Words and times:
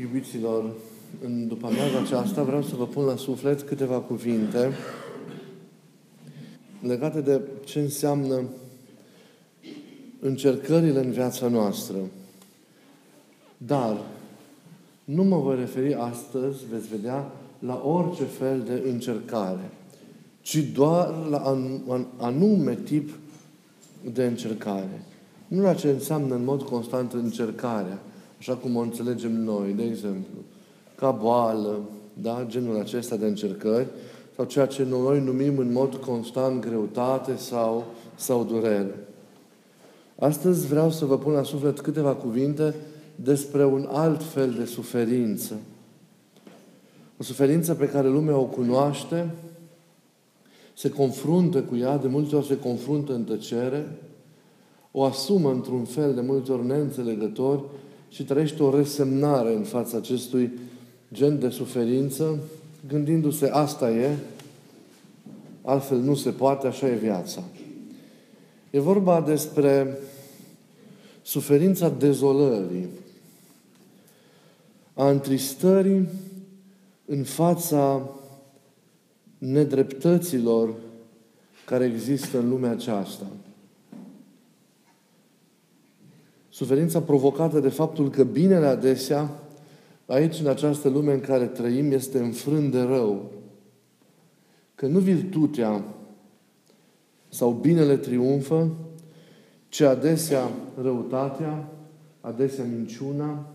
Iubiților, 0.00 0.72
în 1.24 1.48
după 1.48 1.66
amiaza 1.66 1.98
aceasta 1.98 2.42
vreau 2.42 2.62
să 2.62 2.74
vă 2.74 2.86
pun 2.86 3.04
la 3.04 3.16
suflet 3.16 3.62
câteva 3.62 3.98
cuvinte 3.98 4.72
legate 6.82 7.20
de 7.20 7.40
ce 7.64 7.80
înseamnă 7.80 8.42
încercările 10.20 11.00
în 11.00 11.10
viața 11.10 11.48
noastră. 11.48 11.96
Dar 13.56 13.96
nu 15.04 15.22
mă 15.22 15.38
voi 15.38 15.56
referi 15.56 15.94
astăzi, 15.94 16.58
veți 16.70 16.88
vedea, 16.88 17.30
la 17.58 17.82
orice 17.84 18.24
fel 18.24 18.60
de 18.60 18.82
încercare, 18.88 19.70
ci 20.40 20.56
doar 20.56 21.14
la 21.30 21.48
un 21.86 22.06
anume 22.16 22.74
tip 22.74 23.10
de 24.12 24.24
încercare. 24.24 25.04
Nu 25.48 25.62
la 25.62 25.74
ce 25.74 25.88
înseamnă 25.88 26.34
în 26.34 26.44
mod 26.44 26.62
constant 26.62 27.12
încercarea, 27.12 27.98
așa 28.42 28.54
cum 28.54 28.76
o 28.76 28.80
înțelegem 28.80 29.42
noi, 29.42 29.72
de 29.72 29.82
exemplu, 29.82 30.38
ca 30.94 31.10
boală, 31.10 31.80
da? 32.14 32.44
genul 32.48 32.78
acesta 32.78 33.16
de 33.16 33.26
încercări, 33.26 33.86
sau 34.36 34.44
ceea 34.44 34.66
ce 34.66 34.84
noi 34.84 35.20
numim 35.20 35.58
în 35.58 35.72
mod 35.72 35.94
constant 35.94 36.60
greutate 36.60 37.36
sau, 37.36 37.84
sau 38.14 38.44
durere. 38.44 38.94
Astăzi 40.18 40.66
vreau 40.66 40.90
să 40.90 41.04
vă 41.04 41.18
pun 41.18 41.32
la 41.32 41.42
suflet 41.42 41.80
câteva 41.80 42.14
cuvinte 42.14 42.74
despre 43.14 43.64
un 43.64 43.88
alt 43.90 44.22
fel 44.22 44.50
de 44.50 44.64
suferință. 44.64 45.54
O 47.18 47.22
suferință 47.22 47.74
pe 47.74 47.88
care 47.88 48.08
lumea 48.08 48.36
o 48.36 48.44
cunoaște, 48.44 49.34
se 50.74 50.90
confruntă 50.90 51.60
cu 51.60 51.76
ea, 51.76 51.96
de 51.96 52.08
multe 52.08 52.36
ori 52.36 52.46
se 52.46 52.58
confruntă 52.58 53.14
în 53.14 53.24
tăcere, 53.24 53.98
o 54.92 55.02
asumă 55.02 55.50
într-un 55.50 55.84
fel 55.84 56.14
de 56.14 56.20
multe 56.20 56.52
ori 56.52 56.66
neînțelegător 56.66 57.64
și 58.12 58.24
trăiește 58.24 58.62
o 58.62 58.76
resemnare 58.76 59.54
în 59.54 59.62
fața 59.62 59.96
acestui 59.96 60.52
gen 61.12 61.38
de 61.38 61.48
suferință, 61.48 62.38
gândindu-se 62.88 63.48
asta 63.48 63.90
e, 63.90 64.16
altfel 65.62 65.98
nu 65.98 66.14
se 66.14 66.30
poate, 66.30 66.66
așa 66.66 66.88
e 66.88 66.94
viața. 66.94 67.42
E 68.70 68.80
vorba 68.80 69.20
despre 69.20 69.98
suferința 71.22 71.88
dezolării, 71.88 72.86
a 74.94 75.10
întristării 75.10 76.08
în 77.04 77.22
fața 77.22 78.10
nedreptăților 79.38 80.74
care 81.64 81.84
există 81.84 82.38
în 82.38 82.48
lumea 82.48 82.70
aceasta. 82.70 83.26
Suferința 86.52 87.00
provocată 87.00 87.60
de 87.60 87.68
faptul 87.68 88.10
că 88.10 88.24
binele 88.24 88.66
adesea, 88.66 89.30
aici, 90.06 90.38
în 90.38 90.46
această 90.46 90.88
lume 90.88 91.12
în 91.12 91.20
care 91.20 91.46
trăim, 91.46 91.92
este 91.92 92.18
înfrânt 92.18 92.72
de 92.72 92.80
rău. 92.80 93.30
Că 94.74 94.86
nu 94.86 94.98
virtutea 94.98 95.84
sau 97.28 97.50
binele 97.50 97.96
triumfă, 97.96 98.68
ci 99.68 99.80
adesea 99.80 100.50
răutatea, 100.82 101.68
adesea 102.20 102.64
minciuna, 102.64 103.46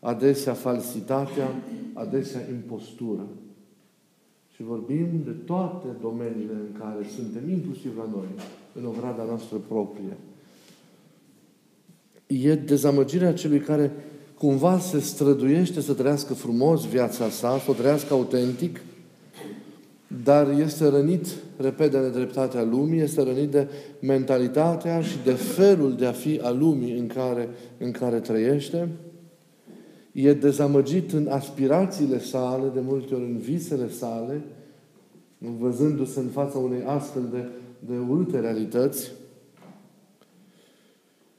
adesea 0.00 0.52
falsitatea, 0.52 1.48
adesea 1.92 2.40
impostura. 2.50 3.26
Și 4.54 4.62
vorbim 4.62 5.08
de 5.24 5.30
toate 5.30 5.86
domeniile 6.00 6.52
în 6.52 6.78
care 6.78 7.06
suntem, 7.16 7.50
inclusiv 7.50 7.96
la 7.96 8.08
noi, 8.14 8.28
în 8.74 8.84
obrada 8.84 9.22
noastră 9.22 9.56
proprie 9.56 10.16
e 12.28 12.54
dezamăgirea 12.54 13.32
celui 13.32 13.58
care 13.58 13.92
cumva 14.34 14.78
se 14.78 15.00
străduiește 15.00 15.80
să 15.80 15.92
trăiască 15.92 16.34
frumos 16.34 16.84
viața 16.84 17.28
sa, 17.30 17.60
să 17.64 17.70
o 17.70 17.72
trăiască 17.72 18.12
autentic, 18.12 18.80
dar 20.24 20.50
este 20.50 20.88
rănit, 20.88 21.26
repede, 21.56 21.98
de 21.98 22.04
nedreptatea 22.04 22.62
lumii, 22.62 23.00
este 23.00 23.22
rănit 23.22 23.50
de 23.50 23.68
mentalitatea 24.00 25.00
și 25.00 25.16
de 25.24 25.32
felul 25.32 25.96
de 25.96 26.06
a 26.06 26.12
fi 26.12 26.40
a 26.42 26.50
lumii 26.50 26.98
în 26.98 27.06
care, 27.06 27.48
în 27.78 27.90
care 27.90 28.18
trăiește, 28.18 28.88
e 30.12 30.32
dezamăgit 30.32 31.12
în 31.12 31.26
aspirațiile 31.30 32.20
sale, 32.20 32.70
de 32.74 32.80
multe 32.80 33.14
ori 33.14 33.24
în 33.24 33.36
visele 33.36 33.90
sale, 33.90 34.40
văzându-se 35.38 36.20
în 36.20 36.26
fața 36.26 36.58
unei 36.58 36.82
astfel 36.86 37.22
de, 37.32 37.48
de 37.92 37.98
urâte 38.08 38.40
realități, 38.40 39.10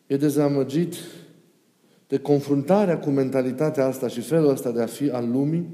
e 0.10 0.18
dezamăgit 0.18 0.96
de 2.08 2.18
confruntarea 2.18 3.00
cu 3.00 3.10
mentalitatea 3.10 3.86
asta 3.86 4.08
și 4.08 4.22
felul 4.22 4.50
ăsta 4.50 4.72
de 4.72 4.82
a 4.82 4.86
fi 4.86 5.10
al 5.10 5.32
lumii 5.32 5.68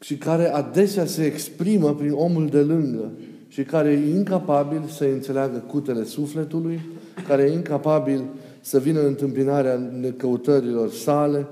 și 0.00 0.16
care 0.16 0.52
adesea 0.52 1.04
se 1.04 1.24
exprimă 1.24 1.94
prin 1.94 2.12
omul 2.12 2.46
de 2.46 2.60
lângă 2.60 3.10
și 3.48 3.62
care 3.62 3.90
e 3.90 4.10
incapabil 4.10 4.82
să 4.88 5.04
înțeleagă 5.04 5.58
cutele 5.58 6.04
sufletului, 6.04 6.80
care 7.26 7.42
e 7.42 7.52
incapabil 7.52 8.24
să 8.60 8.78
vină 8.78 9.00
în 9.00 9.06
întâmpinarea 9.06 9.90
căutărilor 10.16 10.90
sale 10.90 11.46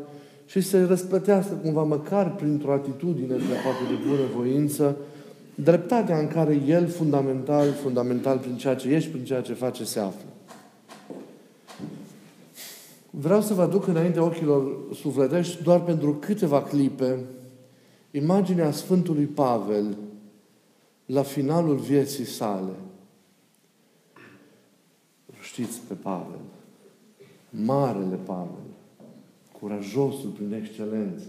și 0.46 0.60
să 0.60 0.86
răsplătească 0.86 1.54
cumva, 1.54 1.82
măcar 1.82 2.34
printr-o 2.34 2.72
atitudine 2.72 3.36
de 3.36 3.56
aproape 3.56 3.82
de 3.88 4.08
bună 4.08 4.28
voință, 4.36 4.96
dreptatea 5.54 6.18
în 6.18 6.28
care 6.28 6.60
el 6.66 6.86
fundamental, 6.86 7.72
fundamental 7.72 8.38
prin 8.38 8.56
ceea 8.56 8.74
ce 8.74 8.88
ești, 8.88 9.10
prin 9.10 9.24
ceea 9.24 9.40
ce 9.40 9.52
face, 9.52 9.84
se 9.84 9.98
află. 9.98 10.35
Vreau 13.18 13.40
să 13.40 13.54
vă 13.54 13.62
aduc 13.62 13.86
înainte 13.86 14.20
ochilor 14.20 14.92
sufletești 14.94 15.62
doar 15.62 15.82
pentru 15.82 16.14
câteva 16.14 16.62
clipe 16.62 17.24
imaginea 18.10 18.70
Sfântului 18.70 19.24
Pavel 19.24 19.96
la 21.06 21.22
finalul 21.22 21.76
vieții 21.76 22.24
sale. 22.24 22.72
Știți 25.40 25.80
pe 25.88 25.94
Pavel, 25.94 26.40
Marele 27.50 28.16
Pavel, 28.16 28.66
curajosul 29.60 30.30
prin 30.30 30.52
excelență, 30.52 31.28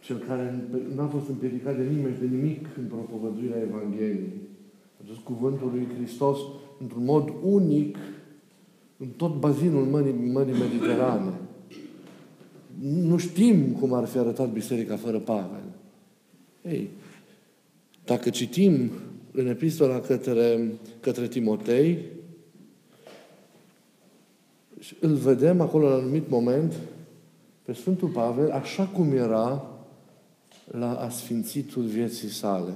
cel 0.00 0.18
care 0.18 0.68
n-a 0.94 1.06
fost 1.06 1.28
împiedicat 1.28 1.76
de 1.76 1.84
nimeni 1.84 2.14
și 2.14 2.20
de 2.20 2.36
nimic 2.36 2.66
în 2.78 2.84
propovăduirea 2.84 3.60
Evangheliei. 3.60 4.32
A 5.00 5.02
dus 5.06 5.18
cuvântul 5.18 5.70
lui 5.70 5.86
Hristos 5.96 6.38
într-un 6.80 7.04
mod 7.04 7.32
unic 7.42 7.96
în 8.98 9.08
tot 9.08 9.34
bazinul 9.34 9.84
Mării, 9.84 10.12
Mării 10.12 10.58
Mediterane. 10.58 11.32
Nu 12.80 13.16
știm 13.16 13.72
cum 13.72 13.92
ar 13.92 14.06
fi 14.06 14.18
arătat 14.18 14.52
biserica 14.52 14.96
fără 14.96 15.18
Pavel. 15.18 15.62
Ei, 16.68 16.88
dacă 18.04 18.30
citim 18.30 18.90
în 19.32 19.46
epistola 19.46 20.00
către, 20.00 20.72
către 21.00 21.28
Timotei, 21.28 21.98
îl 25.00 25.14
vedem 25.14 25.60
acolo 25.60 25.88
la 25.88 25.94
un 25.94 26.00
anumit 26.00 26.28
moment 26.28 26.74
pe 27.62 27.72
Sfântul 27.72 28.08
Pavel 28.08 28.50
așa 28.50 28.84
cum 28.84 29.12
era 29.12 29.66
la 30.64 30.94
asfințitul 30.94 31.82
vieții 31.82 32.28
sale. 32.28 32.72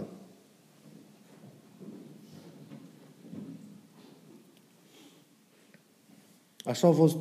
Așa 6.64 6.86
au 6.86 6.92
fost 6.92 7.16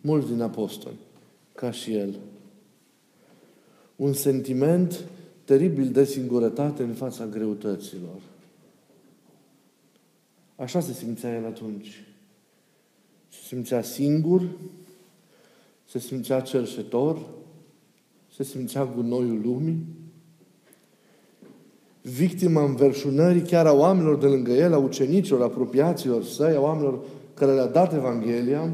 mulți 0.00 0.28
din 0.28 0.40
apostoli, 0.40 0.98
ca 1.54 1.70
și 1.70 1.94
el. 1.94 2.18
Un 3.96 4.12
sentiment 4.12 5.04
teribil 5.44 5.90
de 5.90 6.04
singurătate 6.04 6.82
în 6.82 6.94
fața 6.94 7.26
greutăților. 7.26 8.20
Așa 10.56 10.80
se 10.80 10.92
simțea 10.92 11.34
el 11.34 11.46
atunci. 11.46 12.04
Se 13.28 13.38
simțea 13.46 13.82
singur, 13.82 14.42
se 15.84 15.98
simțea 15.98 16.40
cerșetor, 16.40 17.26
se 18.34 18.42
simțea 18.42 18.84
gunoiul 18.84 19.40
lumii, 19.44 19.86
victima 22.02 22.64
înverșunării 22.64 23.42
chiar 23.42 23.66
a 23.66 23.72
oamenilor 23.72 24.18
de 24.18 24.26
lângă 24.26 24.52
el, 24.52 24.72
a 24.72 24.78
ucenicilor, 24.78 25.42
apropiaților 25.42 26.24
săi, 26.24 26.54
a 26.54 26.60
oamenilor 26.60 26.98
care 27.38 27.52
le-a 27.52 27.66
dat 27.66 27.92
Evanghelia, 27.92 28.72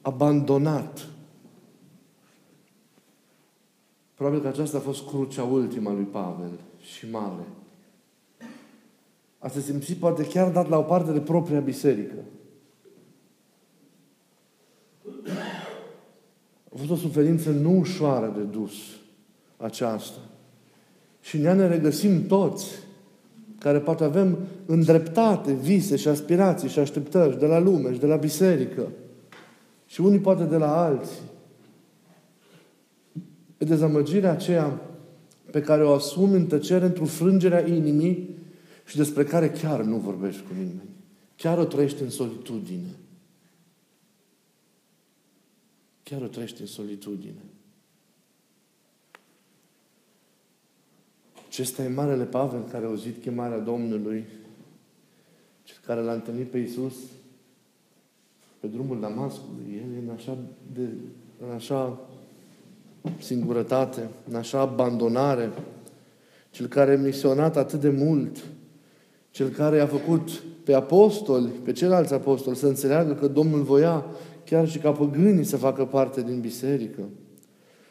abandonat. 0.00 1.08
Probabil 4.14 4.40
că 4.40 4.48
aceasta 4.48 4.76
a 4.76 4.80
fost 4.80 5.06
crucea 5.06 5.42
ultima 5.42 5.92
lui 5.92 6.04
Pavel 6.04 6.60
și 6.80 7.10
mare. 7.10 7.46
A 9.38 9.48
se 9.48 9.60
simți 9.60 9.94
poate 9.94 10.26
chiar 10.26 10.50
dat 10.50 10.68
la 10.68 10.78
o 10.78 10.82
parte 10.82 11.12
de 11.12 11.20
propria 11.20 11.60
biserică. 11.60 12.14
A 16.72 16.76
fost 16.76 16.90
o 16.90 16.96
suferință 16.96 17.50
nu 17.50 17.78
ușoară 17.78 18.32
de 18.36 18.42
dus 18.42 18.72
aceasta. 19.56 20.20
Și 21.20 21.38
ne 21.38 21.52
ne 21.52 21.66
regăsim 21.66 22.26
toți 22.26 22.88
care 23.60 23.78
poate 23.78 24.04
avem 24.04 24.38
îndreptate 24.66 25.52
vise 25.52 25.96
și 25.96 26.08
aspirații 26.08 26.68
și 26.68 26.78
așteptări 26.78 27.38
de 27.38 27.46
la 27.46 27.58
lume 27.58 27.92
și 27.92 27.98
de 27.98 28.06
la 28.06 28.16
biserică. 28.16 28.88
și 29.86 30.00
unii 30.00 30.18
poate 30.18 30.44
de 30.44 30.56
la 30.56 30.84
alții. 30.84 31.20
E 33.58 33.64
dezamăgirea 33.64 34.30
aceea 34.30 34.80
pe 35.50 35.60
care 35.60 35.84
o 35.84 35.92
asumi 35.92 36.34
în 36.34 36.46
tăcere, 36.46 36.84
într-o 36.84 37.04
frângerea 37.04 37.68
inimii 37.68 38.36
și 38.86 38.96
despre 38.96 39.24
care 39.24 39.50
chiar 39.50 39.82
nu 39.82 39.96
vorbești 39.96 40.42
cu 40.42 40.52
nimeni. 40.52 40.88
Chiar 41.36 41.58
o 41.58 41.64
trăiești 41.64 42.02
în 42.02 42.10
solitudine. 42.10 42.94
Chiar 46.02 46.22
o 46.22 46.26
trăiești 46.26 46.60
în 46.60 46.66
solitudine. 46.66 47.42
Acesta 51.50 51.82
e 51.82 51.88
Marele 51.88 52.24
Pavel 52.24 52.64
care 52.70 52.84
a 52.84 52.88
auzit 52.88 53.22
chemarea 53.22 53.58
Domnului, 53.58 54.24
cel 55.62 55.76
care 55.86 56.00
l-a 56.00 56.12
întâlnit 56.12 56.50
pe 56.50 56.58
Iisus 56.58 56.94
pe 58.60 58.66
drumul 58.66 59.00
Damascului. 59.00 59.64
El 59.74 59.94
e 59.96 60.08
în 60.08 60.14
așa, 60.14 60.36
de, 60.74 60.80
în 61.46 61.54
așa 61.54 62.00
singurătate, 63.18 64.08
în 64.28 64.34
așa 64.34 64.60
abandonare. 64.60 65.50
Cel 66.50 66.66
care 66.66 66.92
a 66.92 66.98
misionat 66.98 67.56
atât 67.56 67.80
de 67.80 67.90
mult, 67.90 68.44
cel 69.30 69.48
care 69.48 69.80
a 69.80 69.86
făcut 69.86 70.42
pe 70.64 70.74
apostoli, 70.74 71.48
pe 71.48 71.72
ceilalți 71.72 72.14
apostoli, 72.14 72.56
să 72.56 72.66
înțeleagă 72.66 73.14
că 73.14 73.26
Domnul 73.26 73.62
voia 73.62 74.04
chiar 74.44 74.68
și 74.68 74.78
ca 74.78 74.92
păgânii 74.92 75.44
să 75.44 75.56
facă 75.56 75.84
parte 75.84 76.22
din 76.22 76.40
biserică. 76.40 77.02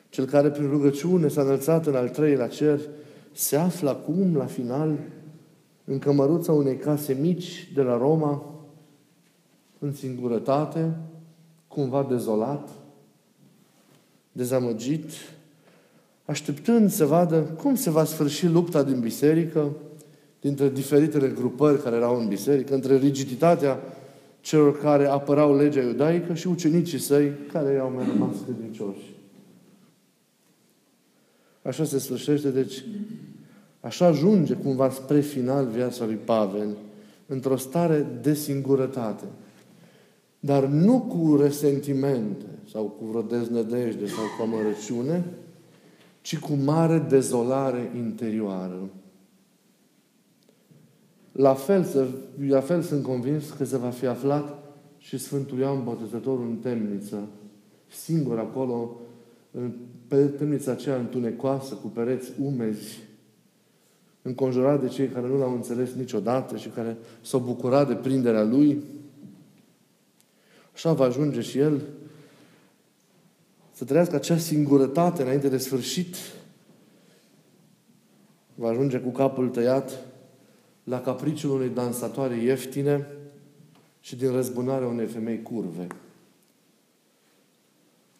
Cel 0.10 0.26
care 0.26 0.50
prin 0.50 0.70
rugăciune 0.70 1.28
s-a 1.28 1.42
înălțat 1.42 1.88
în 1.88 1.96
al 1.96 2.10
treilea 2.10 2.48
cer, 2.48 2.80
se 3.32 3.56
află 3.56 3.90
acum, 3.90 4.36
la 4.36 4.46
final, 4.46 4.98
în 5.86 6.00
cămăruța 6.00 6.52
unei 6.52 6.78
case 6.78 7.14
mici 7.14 7.72
de 7.74 7.82
la 7.82 7.98
Roma, 7.98 8.44
în 9.80 9.94
singurătate, 9.94 10.92
cumva 11.68 12.06
dezolat, 12.10 12.70
dezamăgit, 14.32 15.12
așteptând 16.26 16.90
să 16.90 17.06
vadă 17.06 17.42
cum 17.42 17.76
se 17.76 17.90
va 17.90 18.04
sfârși 18.04 18.48
lupta 18.48 18.84
din 18.84 19.00
biserică, 19.00 19.72
dintre 20.42 20.70
diferitele 20.70 21.28
grupări 21.28 21.82
care 21.82 21.96
erau 21.96 22.20
în 22.20 22.28
biserică, 22.28 22.74
între 22.74 22.98
rigiditatea 22.98 23.80
celor 24.42 24.80
care 24.80 25.06
apărau 25.06 25.56
legea 25.56 25.82
iudaică 25.82 26.34
și 26.34 26.48
ucenicii 26.48 27.00
săi 27.00 27.32
care 27.52 27.74
i-au 27.74 27.92
mai 27.96 28.06
rămas 28.12 28.36
credincioși. 28.46 29.19
Așa 31.70 31.84
se 31.84 32.00
sfârșește, 32.00 32.50
deci 32.50 32.84
așa 33.80 34.06
ajunge 34.06 34.54
cumva 34.54 34.90
spre 34.90 35.20
final 35.20 35.68
viața 35.68 36.06
lui 36.06 36.16
Pavel, 36.16 36.78
într-o 37.26 37.56
stare 37.56 38.08
de 38.22 38.34
singurătate. 38.34 39.24
Dar 40.40 40.66
nu 40.66 41.00
cu 41.00 41.36
resentimente 41.42 42.46
sau 42.72 42.84
cu 42.84 43.06
vreo 43.06 43.22
deznădejde 43.22 44.06
sau 44.06 44.24
cu 44.38 44.44
amărăciune, 44.44 45.26
ci 46.22 46.40
cu 46.40 46.54
mare 46.54 47.06
dezolare 47.10 47.92
interioară. 47.96 48.90
La 51.32 51.54
fel, 51.54 52.08
la 52.48 52.60
fel 52.60 52.82
sunt 52.82 53.04
convins 53.04 53.50
că 53.50 53.66
se 53.66 53.78
va 53.78 53.90
fi 53.90 54.06
aflat 54.06 54.74
și 54.98 55.18
Sfântul 55.18 55.58
Ioan 55.58 55.84
Botezătorul 55.84 56.48
în 56.50 56.56
temniță, 56.56 57.28
singur 57.88 58.40
acolo, 58.40 59.00
pe 60.08 60.26
temnița 60.26 60.72
aceea 60.72 60.96
întunecoasă, 60.96 61.76
cu 61.76 61.88
pereți 61.88 62.32
umezi, 62.42 63.00
înconjurat 64.22 64.82
de 64.82 64.88
cei 64.88 65.08
care 65.08 65.28
nu 65.28 65.38
l-au 65.38 65.54
înțeles 65.54 65.94
niciodată 65.94 66.58
și 66.58 66.70
care 66.70 66.98
s-au 67.22 67.40
bucurat 67.40 67.88
de 67.88 67.96
prinderea 67.96 68.44
lui. 68.44 68.84
Așa 70.74 70.94
va 70.94 71.06
ajunge 71.06 71.42
și 71.42 71.58
el 71.58 71.82
să 73.72 73.86
trăiască 73.86 74.16
acea 74.16 74.38
singurătate 74.38 75.22
înainte 75.22 75.50
de 75.50 75.58
sfârșit. 75.58 76.16
Va 78.56 78.70
ajunge 78.70 79.00
cu 79.00 79.10
capul 79.10 79.50
tăiat 79.50 80.06
la 80.84 81.02
capriciul 81.02 81.52
unei 81.52 81.70
dansatoare 81.70 82.36
ieftine 82.36 83.08
și 84.00 84.16
din 84.16 84.32
răzbunarea 84.32 84.88
unei 84.88 85.06
femei 85.06 85.42
curve. 85.42 85.88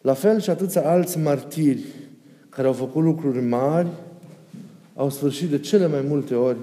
La 0.00 0.14
fel 0.14 0.40
și 0.40 0.50
atâția 0.50 0.90
alți 0.90 1.18
martiri 1.18 1.84
care 2.48 2.66
au 2.66 2.72
făcut 2.72 3.02
lucruri 3.02 3.40
mari, 3.40 3.88
au 4.94 5.10
sfârșit 5.10 5.48
de 5.48 5.58
cele 5.58 5.86
mai 5.86 6.00
multe 6.00 6.34
ori 6.34 6.58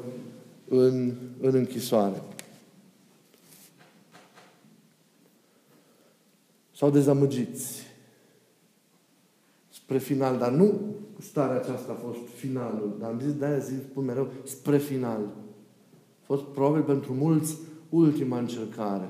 în, 0.68 1.13
în 1.42 1.56
închisoare. 1.56 2.22
S-au 6.75 6.89
dezamăgiți 6.89 7.86
spre 9.69 9.98
final, 9.98 10.38
dar 10.38 10.51
nu 10.51 10.80
starea 11.19 11.56
aceasta 11.56 11.92
a 11.92 12.06
fost 12.06 12.19
finalul, 12.36 12.95
dar 13.00 13.10
am 13.10 13.19
zis, 13.19 13.34
de-aia 13.34 13.57
zic, 13.57 13.81
spun 13.89 14.06
mereu, 14.06 14.28
spre 14.44 14.78
final. 14.78 15.22
A 16.22 16.24
fost 16.24 16.44
probabil 16.44 16.81
pentru 16.81 17.13
mulți 17.13 17.57
ultima 17.89 18.39
încercare. 18.39 19.10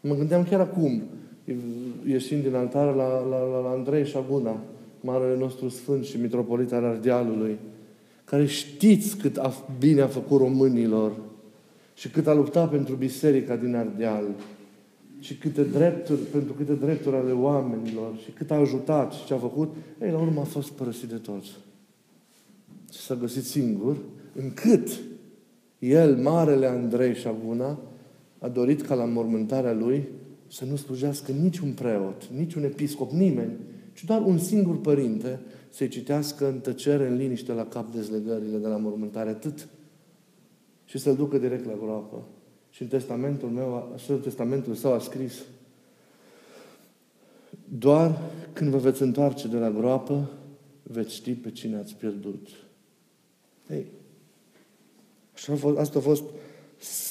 Mă 0.00 0.14
gândeam 0.14 0.44
chiar 0.44 0.60
acum, 0.60 1.02
ieșind 2.06 2.42
din 2.42 2.54
altar 2.54 2.94
la, 2.94 3.26
la, 3.28 3.38
la, 3.38 3.60
la 3.60 3.68
Andrei 3.68 4.06
Șaguna, 4.06 4.60
Marele 5.00 5.38
nostru 5.38 5.68
Sfânt 5.68 6.04
și 6.04 6.20
Mitropolit 6.20 6.72
al 6.72 6.84
Ardealului, 6.84 7.58
care 8.24 8.46
știți 8.46 9.16
cât 9.16 9.36
a, 9.36 9.52
bine 9.78 10.00
a 10.00 10.06
făcut 10.06 10.38
românilor 10.38 11.12
și 11.94 12.08
cât 12.08 12.26
a 12.26 12.34
luptat 12.34 12.70
pentru 12.70 12.94
biserica 12.94 13.56
din 13.56 13.74
Ardeal 13.74 14.24
și 15.20 15.34
câte 15.36 15.62
drepturi, 15.62 16.20
pentru 16.20 16.52
câte 16.52 16.72
drepturi 16.72 17.16
ale 17.16 17.32
oamenilor 17.32 18.16
și 18.24 18.30
cât 18.30 18.50
a 18.50 18.54
ajutat 18.54 19.12
și 19.12 19.24
ce 19.24 19.34
a 19.34 19.38
făcut, 19.38 19.74
ei, 20.02 20.10
la 20.10 20.18
urmă 20.18 20.40
a 20.40 20.44
fost 20.44 20.70
părăsit 20.70 21.08
de 21.08 21.16
toți. 21.16 21.50
Și 22.92 23.00
s-a 23.00 23.14
găsit 23.14 23.44
singur, 23.44 23.96
încât 24.34 24.88
el, 25.78 26.16
Marele 26.16 26.66
Andrei 26.66 27.14
Șaguna, 27.14 27.78
a 28.38 28.48
dorit 28.48 28.82
ca 28.82 28.94
la 28.94 29.04
mormântarea 29.04 29.72
lui 29.72 30.08
să 30.48 30.64
nu 30.64 30.76
slujească 30.76 31.32
niciun 31.32 31.72
preot, 31.72 32.24
niciun 32.24 32.64
episcop, 32.64 33.10
nimeni, 33.10 33.56
ci 33.94 34.04
doar 34.04 34.20
un 34.20 34.38
singur 34.38 34.80
părinte 34.80 35.40
să-i 35.68 35.88
citească 35.88 36.48
în 36.48 36.58
tăcere, 36.58 37.06
în 37.06 37.16
liniște 37.16 37.52
la 37.52 37.66
cap 37.66 37.92
dezlegările 37.92 38.56
de 38.58 38.66
la 38.66 38.76
mormântare, 38.76 39.30
atât. 39.30 39.68
Și 40.84 40.98
să-l 40.98 41.16
ducă 41.16 41.38
direct 41.38 41.64
la 41.64 41.78
groapă. 41.82 42.26
Și 42.70 42.82
în 42.82 42.88
testamentul 42.88 43.48
meu, 43.48 43.94
și 43.96 44.10
în 44.10 44.20
testamentul 44.20 44.74
său 44.74 44.92
a 44.92 44.98
scris 44.98 45.34
doar 47.68 48.20
când 48.52 48.70
vă 48.70 48.78
veți 48.78 49.02
întoarce 49.02 49.48
de 49.48 49.56
la 49.56 49.70
groapă, 49.70 50.30
veți 50.82 51.14
ști 51.14 51.32
pe 51.32 51.50
cine 51.50 51.76
ați 51.76 51.94
pierdut. 51.94 52.48
Ei, 53.70 53.86
așa 55.34 55.52
a 55.52 55.56
fost, 55.56 55.78
asta 55.78 55.98
a 55.98 56.02
fost 56.02 56.22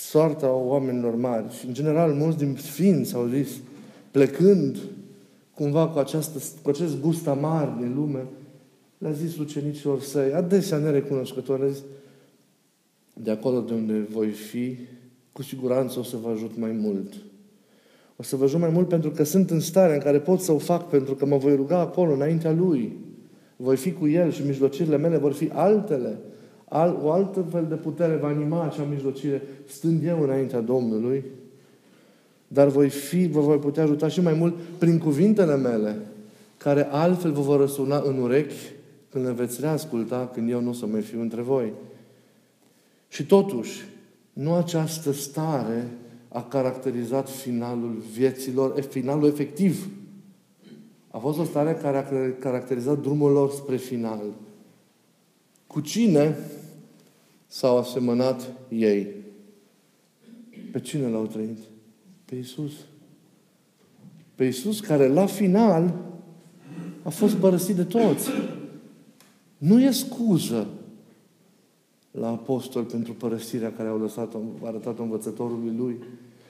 soarta 0.09 0.51
oamenilor 0.51 1.15
mari. 1.15 1.53
Și, 1.53 1.65
în 1.65 1.73
general, 1.73 2.13
mulți 2.13 2.37
din 2.37 2.55
sfinți 2.59 3.15
au 3.15 3.27
zis, 3.27 3.49
plecând 4.11 4.77
cumva 5.53 5.87
cu, 5.87 5.99
această, 5.99 6.39
cu 6.61 6.69
acest 6.69 7.01
gust 7.01 7.27
amar 7.27 7.67
din 7.79 7.93
lume, 7.95 8.25
le-a 8.97 9.11
zis 9.11 9.37
ucenicilor 9.37 10.01
săi, 10.01 10.33
adesea 10.33 10.77
nerecunoscători, 10.77 11.61
le-a 11.61 11.69
zis, 11.69 11.83
de 13.13 13.31
acolo 13.31 13.59
de 13.59 13.73
unde 13.73 14.07
voi 14.11 14.29
fi, 14.29 14.77
cu 15.31 15.43
siguranță 15.43 15.99
o 15.99 16.03
să 16.03 16.17
vă 16.21 16.29
ajut 16.29 16.57
mai 16.57 16.71
mult. 16.71 17.13
O 18.15 18.23
să 18.23 18.35
vă 18.35 18.43
ajut 18.43 18.59
mai 18.59 18.69
mult 18.69 18.87
pentru 18.87 19.09
că 19.09 19.23
sunt 19.23 19.49
în 19.49 19.59
stare 19.59 19.93
în 19.93 19.99
care 19.99 20.19
pot 20.19 20.39
să 20.39 20.51
o 20.51 20.57
fac, 20.57 20.89
pentru 20.89 21.13
că 21.15 21.25
mă 21.25 21.37
voi 21.37 21.55
ruga 21.55 21.79
acolo, 21.79 22.13
înaintea 22.13 22.51
Lui. 22.51 22.97
Voi 23.55 23.75
fi 23.75 23.93
cu 23.93 24.07
El 24.07 24.31
și 24.31 24.45
mijlocirile 24.45 24.97
mele 24.97 25.17
vor 25.17 25.33
fi 25.33 25.49
altele. 25.53 26.17
Al, 26.67 26.99
o 27.03 27.11
altă 27.11 27.45
fel 27.51 27.65
de 27.69 27.75
putere 27.75 28.15
va 28.15 28.27
anima 28.27 28.63
acea 28.63 28.83
mijlocire, 28.83 29.41
stând 29.65 30.05
eu 30.05 30.21
înaintea 30.21 30.61
Domnului 30.61 31.23
dar 32.47 32.67
voi 32.67 32.89
fi, 32.89 33.27
vă 33.27 33.39
voi 33.39 33.57
putea 33.57 33.83
ajuta 33.83 34.07
și 34.07 34.21
mai 34.21 34.33
mult 34.33 34.55
prin 34.77 34.97
cuvintele 34.97 35.55
mele, 35.55 35.97
care 36.57 36.87
altfel 36.91 37.31
vă 37.31 37.41
vor 37.41 37.59
răsuna 37.59 38.01
în 38.05 38.17
urechi 38.17 38.55
când 39.09 39.25
le 39.25 39.31
veți 39.31 39.61
reasculta, 39.61 40.29
când 40.33 40.49
eu 40.49 40.61
nu 40.61 40.69
o 40.69 40.73
să 40.73 40.85
mai 40.85 41.01
fiu 41.01 41.21
între 41.21 41.41
voi. 41.41 41.73
Și 43.07 43.25
totuși, 43.25 43.85
nu 44.33 44.53
această 44.53 45.11
stare 45.11 45.87
a 46.27 46.43
caracterizat 46.43 47.29
finalul 47.29 48.03
vieților, 48.13 48.81
finalul 48.81 49.27
efectiv. 49.27 49.89
A 51.11 51.17
fost 51.17 51.39
o 51.39 51.43
stare 51.43 51.73
care 51.81 51.97
a 51.97 52.31
caracterizat 52.39 52.99
drumul 52.99 53.31
lor 53.31 53.51
spre 53.51 53.75
final. 53.75 54.23
Cu 55.75 55.81
cine 55.81 56.37
s-au 57.47 57.77
asemănat 57.77 58.51
ei? 58.69 59.07
Pe 60.71 60.79
cine 60.79 61.07
l-au 61.07 61.25
trăit? 61.25 61.57
Pe 62.25 62.35
Iisus. 62.35 62.71
Pe 64.35 64.43
Iisus 64.43 64.79
care 64.79 65.07
la 65.07 65.25
final 65.25 65.93
a 67.03 67.09
fost 67.09 67.35
părăsit 67.35 67.75
de 67.75 67.83
toți. 67.83 68.29
Nu 69.57 69.81
e 69.81 69.91
scuză 69.91 70.67
la 72.11 72.27
apostol 72.27 72.83
pentru 72.83 73.13
părăsirea 73.13 73.71
care 73.71 73.89
au 73.89 73.99
lăsat-o, 73.99 74.37
arătat-o 74.63 75.03
învățătorului 75.03 75.75
lui 75.77 75.99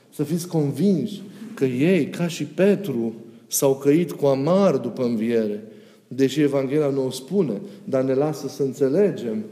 Să 0.10 0.24
fiți 0.24 0.48
convinși 0.48 1.22
că 1.54 1.66
ei, 1.66 2.10
ca 2.10 2.28
și 2.28 2.44
Petru, 2.46 3.14
s-au 3.48 3.76
căit 3.76 4.12
cu 4.12 4.26
amar 4.26 4.78
după 4.78 5.04
înviere. 5.04 5.64
Deși 6.08 6.42
Evanghelia 6.42 6.90
nu 6.90 7.06
o 7.06 7.10
spune, 7.10 7.62
dar 7.84 8.04
ne 8.04 8.14
lasă 8.14 8.48
să 8.48 8.64
înțelegem 8.64 9.44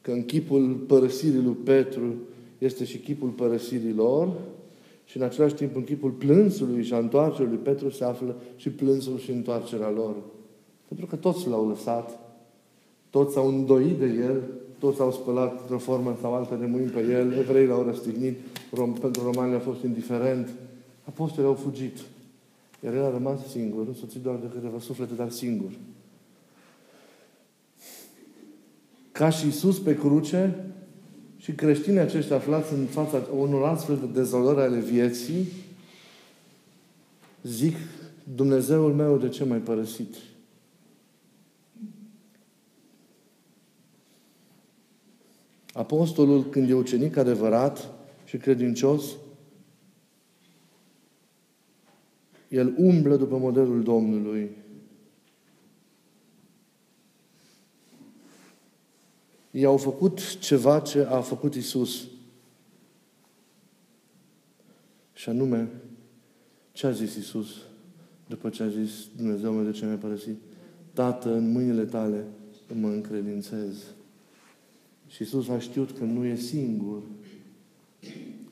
că 0.00 0.10
în 0.10 0.24
chipul 0.24 0.84
părăsirii 0.86 1.42
lui 1.42 1.56
Petru 1.64 2.14
este 2.58 2.84
și 2.84 2.98
chipul 2.98 3.28
părăsirii 3.28 3.92
lor 3.92 4.32
și 5.04 5.16
în 5.16 5.22
același 5.22 5.54
timp 5.54 5.76
în 5.76 5.84
chipul 5.84 6.10
plânsului 6.10 6.84
și 6.84 6.92
a 6.92 6.98
întoarcerii 6.98 7.48
lui 7.48 7.60
Petru 7.62 7.90
se 7.90 8.04
află 8.04 8.36
și 8.56 8.70
plânsul 8.70 9.18
și 9.18 9.30
întoarcerea 9.30 9.90
lor. 9.90 10.14
Pentru 10.88 11.06
că 11.06 11.16
toți 11.16 11.48
l-au 11.48 11.68
lăsat, 11.68 12.18
toți 13.10 13.32
s-au 13.32 13.48
îndoit 13.48 13.98
de 13.98 14.06
el, 14.06 14.42
toți 14.78 15.00
au 15.00 15.12
spălat 15.12 15.70
o 15.70 15.78
formă 15.78 16.16
sau 16.20 16.34
altă 16.34 16.54
de 16.54 16.66
mâini 16.66 16.90
pe 16.90 17.00
el, 17.00 17.32
evrei 17.32 17.66
l-au 17.66 17.82
răstignit, 17.82 18.38
rom, 18.72 18.92
pentru 18.92 19.22
romani 19.22 19.54
a 19.54 19.58
fost 19.58 19.82
indiferent. 19.82 20.48
Apostolii 21.04 21.48
au 21.48 21.54
fugit. 21.54 21.98
Iar 22.84 22.94
el 22.94 23.04
a 23.04 23.10
rămas 23.10 23.46
singur, 23.48 23.86
însoțit 23.86 24.22
doar 24.22 24.36
de 24.36 24.46
câteva 24.54 24.78
suflete, 24.78 25.14
dar 25.14 25.30
singur. 25.30 25.70
Ca 29.20 29.30
și 29.30 29.44
Iisus 29.44 29.78
pe 29.78 29.96
cruce, 29.96 30.72
și 31.36 31.52
creștinii 31.52 31.98
aceștia 31.98 32.36
aflați 32.36 32.72
în 32.72 32.84
fața 32.84 33.22
unor 33.36 33.64
astfel 33.64 33.96
de 33.96 34.06
dezolări 34.20 34.60
ale 34.60 34.78
vieții, 34.78 35.46
zic, 37.42 37.76
Dumnezeul 38.34 38.94
meu 38.94 39.16
de 39.16 39.28
ce 39.28 39.44
mai 39.44 39.58
părăsit? 39.58 40.14
Apostolul, 45.72 46.44
când 46.44 46.70
e 46.70 46.74
ucenic 46.74 47.16
adevărat 47.16 47.90
și 48.24 48.36
credincios, 48.36 49.04
el 52.48 52.74
umblă 52.76 53.16
după 53.16 53.36
modelul 53.36 53.82
Domnului. 53.82 54.50
Ei 59.50 59.64
au 59.64 59.76
făcut 59.76 60.38
ceva 60.38 60.80
ce 60.80 61.02
a 61.02 61.20
făcut 61.20 61.54
Isus. 61.54 62.06
Și 65.12 65.28
anume, 65.28 65.68
ce 66.72 66.86
a 66.86 66.90
zis 66.90 67.14
Isus 67.14 67.56
după 68.26 68.48
ce 68.48 68.62
a 68.62 68.68
zis 68.68 68.90
Dumnezeu 69.16 69.52
meu 69.52 69.64
de 69.64 69.78
ce 69.78 69.86
mi-a 69.86 69.96
părăsit? 69.96 70.36
Tată, 70.92 71.34
în 71.34 71.52
mâinile 71.52 71.84
tale 71.84 72.24
mă 72.72 72.88
încredințez. 72.88 73.76
Și 75.06 75.22
Iisus 75.22 75.48
a 75.48 75.58
știut 75.58 75.98
că 75.98 76.04
nu 76.04 76.24
e 76.24 76.34
singur, 76.34 77.02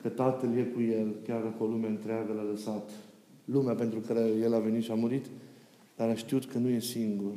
că 0.01 0.09
Tatăl 0.09 0.57
e 0.57 0.63
cu 0.63 0.81
El, 0.81 1.15
chiar 1.25 1.41
dacă 1.41 1.63
o 1.63 1.65
lume 1.65 1.87
întreagă 1.87 2.33
l-a 2.33 2.43
lăsat. 2.51 2.89
Lumea 3.45 3.73
pentru 3.73 3.99
care 3.99 4.31
El 4.41 4.53
a 4.53 4.59
venit 4.59 4.83
și 4.83 4.91
a 4.91 4.95
murit, 4.95 5.25
dar 5.95 6.09
a 6.09 6.15
știut 6.15 6.45
că 6.45 6.57
nu 6.57 6.69
e 6.69 6.79
singur. 6.79 7.33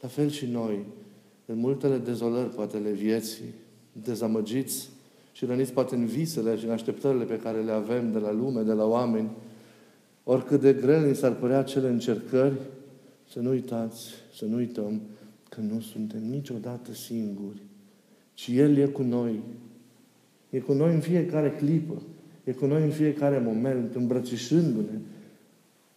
La 0.00 0.08
fel 0.08 0.30
și 0.30 0.46
noi, 0.46 0.84
în 1.46 1.58
multele 1.58 1.96
dezolări, 1.96 2.48
poate, 2.48 2.76
ale 2.76 2.90
vieții, 2.90 3.54
dezamăgiți 4.04 4.88
și 5.32 5.44
răniți 5.44 5.72
poate 5.72 5.94
în 5.94 6.06
visele 6.06 6.56
și 6.56 6.64
în 6.64 6.70
așteptările 6.70 7.24
pe 7.24 7.38
care 7.38 7.60
le 7.60 7.72
avem 7.72 8.12
de 8.12 8.18
la 8.18 8.32
lume, 8.32 8.62
de 8.62 8.72
la 8.72 8.84
oameni, 8.84 9.30
oricât 10.24 10.60
de 10.60 10.72
grele 10.72 11.08
ni 11.08 11.14
s-ar 11.14 11.34
părea 11.34 11.62
cele 11.62 11.88
încercări, 11.88 12.54
să 13.32 13.40
nu 13.40 13.50
uitați, 13.50 14.08
să 14.34 14.44
nu 14.44 14.56
uităm 14.56 15.00
că 15.48 15.60
nu 15.60 15.80
suntem 15.80 16.22
niciodată 16.30 16.92
singuri 16.92 17.62
ci 18.34 18.48
El 18.48 18.76
e 18.76 18.86
cu 18.86 19.02
noi. 19.02 19.40
E 20.50 20.58
cu 20.58 20.72
noi 20.72 20.94
în 20.94 21.00
fiecare 21.00 21.50
clipă. 21.50 22.02
E 22.44 22.52
cu 22.52 22.66
noi 22.66 22.82
în 22.82 22.90
fiecare 22.90 23.38
moment, 23.38 23.94
îmbrățișându-ne, 23.94 24.98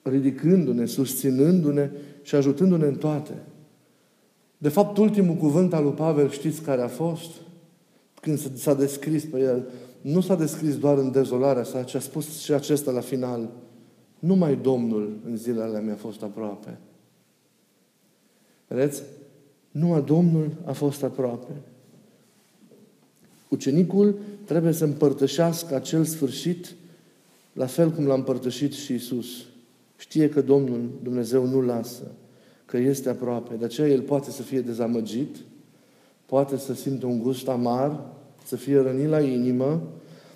ridicându-ne, 0.02 0.86
susținându-ne 0.86 1.90
și 2.22 2.36
ajutându-ne 2.36 2.86
în 2.86 2.96
toate. 2.96 3.34
De 4.66 4.72
fapt, 4.72 4.98
ultimul 4.98 5.36
cuvânt 5.36 5.74
al 5.74 5.84
lui 5.84 5.92
Pavel, 5.92 6.30
știți 6.30 6.62
care 6.62 6.82
a 6.82 6.88
fost? 6.88 7.32
Când 8.22 8.58
s-a 8.58 8.74
descris 8.74 9.26
pe 9.26 9.40
el, 9.40 9.68
nu 10.02 10.22
s-a 10.22 10.36
descris 10.36 10.78
doar 10.78 10.98
în 10.98 11.12
dezolarea 11.12 11.64
sa, 11.64 11.84
ci 11.84 11.96
a 11.96 12.00
spus 12.00 12.40
și 12.40 12.54
acesta 12.54 12.92
la 12.92 13.00
final. 13.00 13.50
Numai 14.20 14.56
Domnul 14.56 15.18
în 15.26 15.38
zilele 15.38 15.82
mi-a 15.82 15.96
fost 15.96 16.22
aproape. 16.22 16.78
Vedeți? 18.68 19.04
Numai 19.72 20.04
Domnul 20.04 20.52
a 20.64 20.72
fost 20.72 21.04
aproape. 21.04 21.52
Ucenicul 23.50 24.16
trebuie 24.46 24.72
să 24.72 24.84
împărtășească 24.84 25.76
acel 25.76 26.04
sfârșit 26.04 26.76
la 27.54 27.66
fel 27.66 27.92
cum 27.92 28.06
l-a 28.06 28.14
împărtășit 28.14 28.74
și 28.74 28.94
Isus. 28.94 29.28
Știe 29.98 30.30
că 30.30 30.42
Domnul 30.42 30.90
Dumnezeu 31.04 31.46
nu 31.46 31.62
lasă, 31.62 32.04
că 32.66 32.78
este 32.78 33.10
aproape. 33.10 33.56
De 33.56 33.66
aceea 33.66 33.88
el 33.88 34.02
poate 34.02 34.32
să 34.32 34.42
fie 34.42 34.62
dezamăgit, 34.62 35.36
poate 36.26 36.58
să 36.58 36.74
simtă 36.74 37.06
un 37.06 37.20
gust 37.20 37.48
amar, 37.48 38.00
să 38.46 38.56
fie 38.56 38.80
rănit 38.80 39.10
la 39.10 39.20
inimă, 39.20 39.82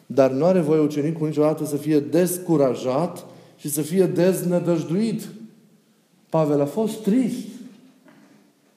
dar 0.06 0.32
nu 0.32 0.46
are 0.46 0.60
voie 0.60 0.80
ucenicul 0.80 1.28
niciodată 1.28 1.66
să 1.66 1.76
fie 1.76 2.00
descurajat 2.00 3.26
și 3.58 3.70
să 3.70 3.82
fie 3.82 4.06
deznădăjduit. 4.06 5.28
Pavel 6.30 6.62
a 6.62 6.66
fost 6.66 7.02
trist. 7.02 7.48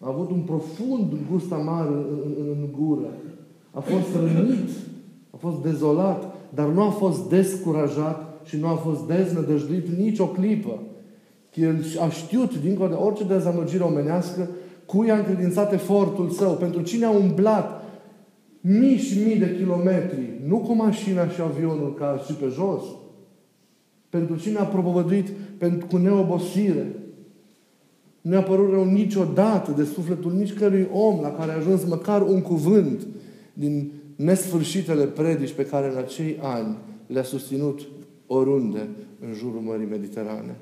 A 0.01 0.09
avut 0.09 0.31
un 0.31 0.41
profund 0.41 1.13
gust 1.31 1.53
amar 1.53 1.87
în, 1.87 2.05
în, 2.39 2.47
în 2.49 2.69
gură 2.79 3.09
a 3.73 3.81
fost 3.81 4.07
rănit, 4.15 4.69
a 5.31 5.37
fost 5.37 5.63
dezolat, 5.63 6.35
dar 6.55 6.69
nu 6.69 6.83
a 6.83 6.91
fost 6.91 7.29
descurajat 7.29 8.41
și 8.45 8.57
nu 8.57 8.67
a 8.67 8.75
fost 8.75 9.07
deznădăjduit 9.07 9.89
nici 9.89 10.19
o 10.19 10.27
clipă. 10.27 10.79
El 11.55 11.85
a 12.01 12.09
știut, 12.09 12.61
dincolo 12.61 12.89
de 12.89 12.95
orice 12.95 13.25
dezamăgire 13.25 13.83
omenească, 13.83 14.49
cui 14.87 15.11
a 15.11 15.17
încredințat 15.17 15.73
efortul 15.73 16.31
său, 16.31 16.55
pentru 16.55 16.83
cine 16.83 17.05
a 17.05 17.11
umblat 17.11 17.83
mii 18.61 18.97
și 18.97 19.19
mii 19.19 19.39
de 19.39 19.57
kilometri, 19.57 20.41
nu 20.47 20.59
cu 20.59 20.73
mașina 20.73 21.29
și 21.29 21.41
avionul 21.41 21.95
ca 21.95 22.23
și 22.27 22.33
pe 22.33 22.47
jos, 22.47 22.83
pentru 24.09 24.37
cine 24.37 24.59
a 24.59 24.65
propovăduit 24.65 25.29
pentru, 25.59 25.87
cu 25.87 25.97
neobosire. 25.97 26.87
Nu 28.21 28.35
i-a 28.35 28.43
părut 28.43 28.71
rău 28.71 28.85
niciodată 28.85 29.73
de 29.77 29.85
sufletul 29.85 30.33
nici 30.33 30.53
cărui 30.53 30.89
om 30.93 31.21
la 31.21 31.33
care 31.33 31.53
a 31.53 31.57
ajuns 31.57 31.85
măcar 31.85 32.23
un 32.23 32.41
cuvânt 32.41 33.07
din 33.53 33.93
nesfârșitele 34.17 35.05
predici 35.05 35.53
pe 35.53 35.67
care 35.67 35.91
în 35.91 35.97
acei 35.97 36.39
ani 36.41 36.77
le-a 37.07 37.23
susținut 37.23 37.81
oriunde 38.27 38.89
în 39.21 39.35
jurul 39.35 39.61
Mării 39.61 39.87
Mediterane. 39.87 40.57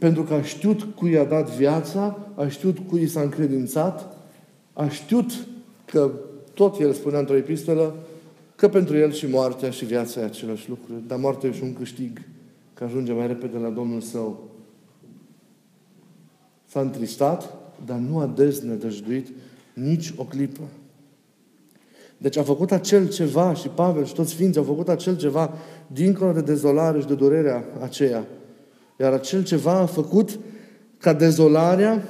Pentru 0.00 0.22
că 0.22 0.34
a 0.34 0.42
știut 0.42 0.82
cui 0.82 1.10
i-a 1.10 1.24
dat 1.24 1.50
viața, 1.56 2.18
a 2.34 2.48
știut 2.48 2.78
cui 2.88 3.02
i 3.02 3.06
s-a 3.06 3.20
încredințat, 3.20 4.16
a 4.72 4.88
știut 4.88 5.46
că 5.84 6.10
tot 6.54 6.80
el 6.80 6.92
spunea 6.92 7.18
într-o 7.18 7.36
epistolă 7.36 7.94
că 8.56 8.68
pentru 8.68 8.96
el 8.96 9.12
și 9.12 9.26
moartea 9.26 9.70
și 9.70 9.84
viața 9.84 10.20
e 10.20 10.24
același 10.24 10.68
lucru. 10.68 10.92
Dar 11.06 11.18
moartea 11.18 11.48
e 11.48 11.52
și 11.52 11.62
un 11.62 11.72
câștig, 11.72 12.20
că 12.74 12.84
ajunge 12.84 13.12
mai 13.12 13.26
repede 13.26 13.58
la 13.58 13.68
Domnul 13.68 14.00
său. 14.00 14.48
S-a 16.66 16.80
întristat, 16.80 17.56
dar 17.86 17.98
nu 17.98 18.18
a 18.18 18.26
deznădăjduit 18.26 19.28
nici 19.74 20.12
o 20.16 20.24
clipă. 20.24 20.62
Deci 22.16 22.36
a 22.36 22.42
făcut 22.42 22.72
acel 22.72 23.08
ceva 23.08 23.54
și 23.54 23.68
Pavel 23.68 24.04
și 24.04 24.14
toți 24.14 24.30
Sfinții 24.30 24.60
au 24.60 24.66
făcut 24.66 24.88
acel 24.88 25.16
ceva 25.16 25.54
dincolo 25.86 26.32
de 26.32 26.40
dezolare 26.40 27.00
și 27.00 27.06
de 27.06 27.14
durerea 27.14 27.64
aceea. 27.80 28.26
Iar 29.00 29.12
acel 29.12 29.44
ceva 29.44 29.72
a 29.72 29.86
făcut 29.86 30.38
ca 30.98 31.12
dezolarea 31.12 32.02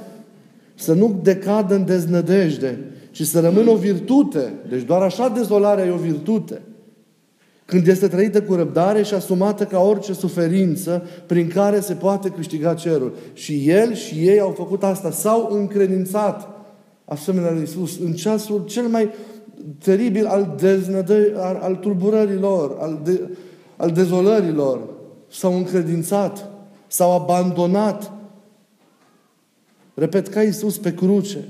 să 0.75 0.93
nu 0.93 1.21
decadă 1.23 1.75
în 1.75 1.85
deznădejde, 1.85 2.79
ci 3.11 3.23
să 3.23 3.41
rămână 3.41 3.71
o 3.71 3.77
virtute. 3.77 4.53
Deci 4.69 4.83
doar 4.83 5.03
așa 5.03 5.29
dezolarea 5.29 5.85
e 5.85 5.91
o 5.91 5.97
virtute. 5.97 6.61
Când 7.65 7.87
este 7.87 8.09
trăită 8.09 8.43
cu 8.43 8.55
răbdare 8.55 9.03
și 9.03 9.15
asumată 9.15 9.65
ca 9.65 9.81
orice 9.81 10.13
suferință 10.13 11.03
prin 11.27 11.49
care 11.49 11.81
se 11.81 11.95
poate 11.95 12.29
câștiga 12.29 12.75
cerul. 12.75 13.15
Și 13.33 13.69
el 13.69 13.95
și 13.95 14.15
ei 14.15 14.41
au 14.41 14.51
făcut 14.51 14.83
asta. 14.83 15.11
S-au 15.11 15.49
încredințat 15.51 16.49
asemenea 17.05 17.51
lui 17.51 17.61
Iisus 17.61 17.99
în 17.99 18.13
ceasul 18.13 18.65
cel 18.65 18.87
mai 18.87 19.11
teribil 19.79 20.27
al, 20.27 20.55
deznădă, 20.61 21.15
al, 21.37 21.59
al 21.63 21.77
tulburărilor, 21.77 22.77
al, 22.81 23.01
de, 23.05 23.21
al 23.77 23.91
dezolărilor. 23.91 24.81
S-au 25.29 25.57
încredințat, 25.57 26.51
s-au 26.91 27.13
abandonat. 27.13 28.13
Repet, 29.95 30.29
ca 30.29 30.43
Iisus 30.43 30.79
pe 30.79 30.95
cruce, 30.95 31.45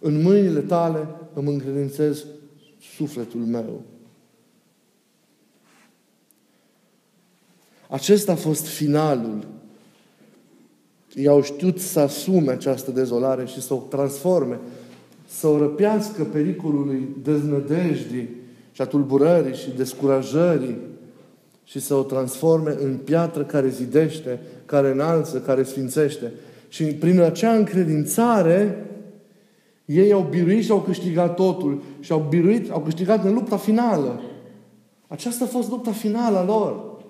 în 0.00 0.22
mâinile 0.22 0.60
tale 0.60 1.08
îmi 1.34 1.48
încredințez 1.48 2.24
sufletul 2.96 3.40
meu. 3.40 3.82
Acesta 7.88 8.32
a 8.32 8.36
fost 8.36 8.66
finalul. 8.66 9.46
Ei 11.14 11.26
au 11.26 11.42
știut 11.42 11.80
să 11.80 12.00
asume 12.00 12.52
această 12.52 12.90
dezolare 12.90 13.46
și 13.46 13.60
să 13.60 13.74
o 13.74 13.86
transforme 13.88 14.60
să 15.26 15.46
o 15.46 15.58
răpească 15.58 16.24
pericolului 16.24 17.08
deznădejdii 17.22 18.28
și 18.72 18.80
a 18.80 18.86
tulburării 18.86 19.54
și 19.54 19.70
descurajării 19.70 20.76
și 21.64 21.80
să 21.80 21.94
o 21.94 22.02
transforme 22.02 22.76
în 22.80 22.96
piatră 22.96 23.44
care 23.44 23.68
zidește, 23.68 24.40
care 24.66 24.90
înalță, 24.90 25.40
care 25.40 25.62
sfințește. 25.62 26.32
Și 26.68 26.84
prin 26.84 27.20
acea 27.20 27.54
încredințare, 27.54 28.86
ei 29.84 30.12
au 30.12 30.26
biruit 30.30 30.64
și 30.64 30.70
au 30.70 30.80
câștigat 30.80 31.34
totul. 31.34 31.82
Și 32.00 32.12
au 32.12 32.26
biruit, 32.28 32.70
au 32.70 32.80
câștigat 32.80 33.24
în 33.24 33.34
lupta 33.34 33.56
finală. 33.56 34.20
Aceasta 35.06 35.44
a 35.44 35.48
fost 35.48 35.68
lupta 35.68 35.92
finală 35.92 36.38
a 36.38 36.44
lor. 36.44 37.02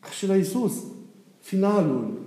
Ca 0.00 0.08
și 0.10 0.26
la 0.26 0.36
Isus. 0.36 0.72
Finalul. 1.38 2.18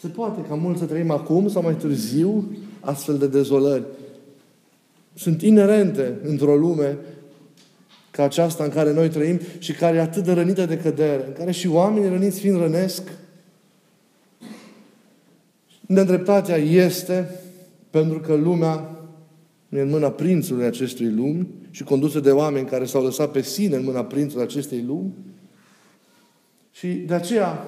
Se 0.00 0.08
poate 0.08 0.40
ca 0.48 0.54
mulți 0.54 0.80
să 0.80 0.86
trăim 0.86 1.10
acum 1.10 1.48
sau 1.48 1.62
mai 1.62 1.74
târziu 1.74 2.56
astfel 2.80 3.18
de 3.18 3.26
dezolări. 3.26 3.84
Sunt 5.14 5.42
inerente 5.42 6.18
într-o 6.22 6.56
lume 6.56 6.98
ca 8.16 8.22
aceasta 8.22 8.64
în 8.64 8.70
care 8.70 8.92
noi 8.92 9.08
trăim 9.08 9.40
și 9.58 9.72
care 9.72 9.96
e 9.96 10.00
atât 10.00 10.24
de 10.24 10.32
rănită 10.32 10.66
de 10.66 10.78
cădere, 10.78 11.24
în 11.26 11.32
care 11.32 11.50
și 11.50 11.68
oamenii 11.68 12.08
răniți 12.08 12.40
fiind 12.40 12.58
rănesc, 12.58 13.02
nedreptatea 15.80 16.56
este 16.56 17.40
pentru 17.90 18.20
că 18.20 18.34
lumea 18.34 18.90
e 19.68 19.80
în 19.80 19.88
mâna 19.88 20.10
prințului 20.10 20.64
acestui 20.64 21.10
lumi 21.10 21.48
și 21.70 21.84
condusă 21.84 22.20
de 22.20 22.30
oameni 22.30 22.66
care 22.66 22.84
s-au 22.84 23.02
lăsat 23.02 23.30
pe 23.30 23.42
sine 23.42 23.76
în 23.76 23.84
mâna 23.84 24.04
prințului 24.04 24.44
acestei 24.44 24.82
lumi. 24.82 25.12
Și 26.72 26.88
de 26.88 27.14
aceea, 27.14 27.64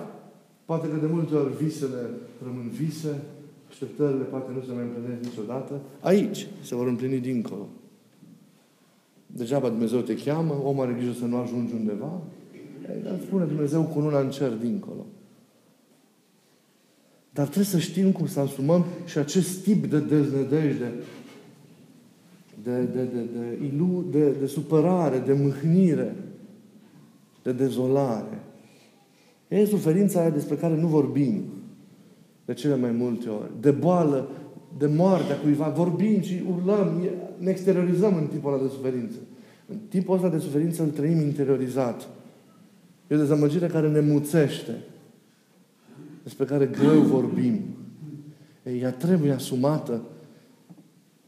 poate 0.64 0.86
că 0.86 0.96
de 1.00 1.06
multe 1.12 1.34
ori 1.34 1.56
visele 1.64 2.10
rămân 2.44 2.70
vise, 2.80 3.20
așteptările 3.68 4.24
poate 4.24 4.50
nu 4.54 4.62
se 4.66 4.72
mai 4.72 4.82
împlinesc 4.82 5.22
niciodată. 5.22 5.80
Aici 6.00 6.46
se 6.62 6.74
vor 6.74 6.86
împlini 6.86 7.18
dincolo. 7.18 7.68
Degeaba 9.36 9.68
Dumnezeu 9.68 10.00
te 10.00 10.16
cheamă, 10.16 10.62
omul 10.64 10.84
are 10.84 10.92
grijă 10.92 11.12
să 11.12 11.24
nu 11.24 11.36
ajungi 11.36 11.74
undeva. 11.74 12.20
Dar 13.02 13.18
spune 13.26 13.44
Dumnezeu 13.44 13.82
cu 13.82 13.98
una 13.98 14.20
în 14.20 14.30
cer 14.30 14.50
dincolo. 14.50 15.06
Dar 17.32 17.44
trebuie 17.44 17.66
să 17.66 17.78
știm 17.78 18.12
cum 18.12 18.26
să 18.26 18.40
asumăm 18.40 18.84
și 19.06 19.18
acest 19.18 19.62
tip 19.62 19.86
de 19.86 19.98
deznădejde, 19.98 20.92
de, 22.62 22.82
de, 22.82 23.02
de, 23.02 23.20
de, 23.20 23.66
ilu, 23.66 24.04
de, 24.10 24.30
de 24.30 24.46
supărare, 24.46 25.18
de 25.18 25.32
mâhnire, 25.32 26.16
de 27.42 27.52
dezolare. 27.52 28.42
E 29.48 29.64
suferința 29.64 30.20
aia 30.20 30.30
despre 30.30 30.54
care 30.54 30.76
nu 30.76 30.86
vorbim 30.86 31.42
de 32.44 32.54
cele 32.54 32.76
mai 32.76 32.90
multe 32.90 33.28
ori. 33.28 33.50
De 33.60 33.70
boală, 33.70 34.28
de 34.78 34.86
moartea 34.86 35.36
cuiva. 35.36 35.68
Vorbim 35.68 36.20
și 36.20 36.42
urlăm, 36.50 37.08
ne 37.38 37.50
exteriorizăm 37.50 38.16
în 38.16 38.26
timpul 38.26 38.52
ăla 38.52 38.62
de 38.62 38.68
suferință. 38.68 39.16
În 39.66 39.76
timpul 39.88 40.14
ăsta 40.14 40.28
de 40.28 40.38
suferință 40.38 40.82
îl 40.82 40.88
trăim 40.88 41.20
interiorizat. 41.20 42.08
E 43.06 43.14
o 43.14 43.18
dezamăgire 43.18 43.66
care 43.66 43.88
ne 43.88 44.00
muțește. 44.00 44.74
Despre 46.22 46.44
care 46.44 46.66
greu 46.66 47.00
vorbim. 47.00 47.60
Ei, 48.62 48.80
ea 48.80 48.92
trebuie 48.92 49.32
asumată 49.32 50.02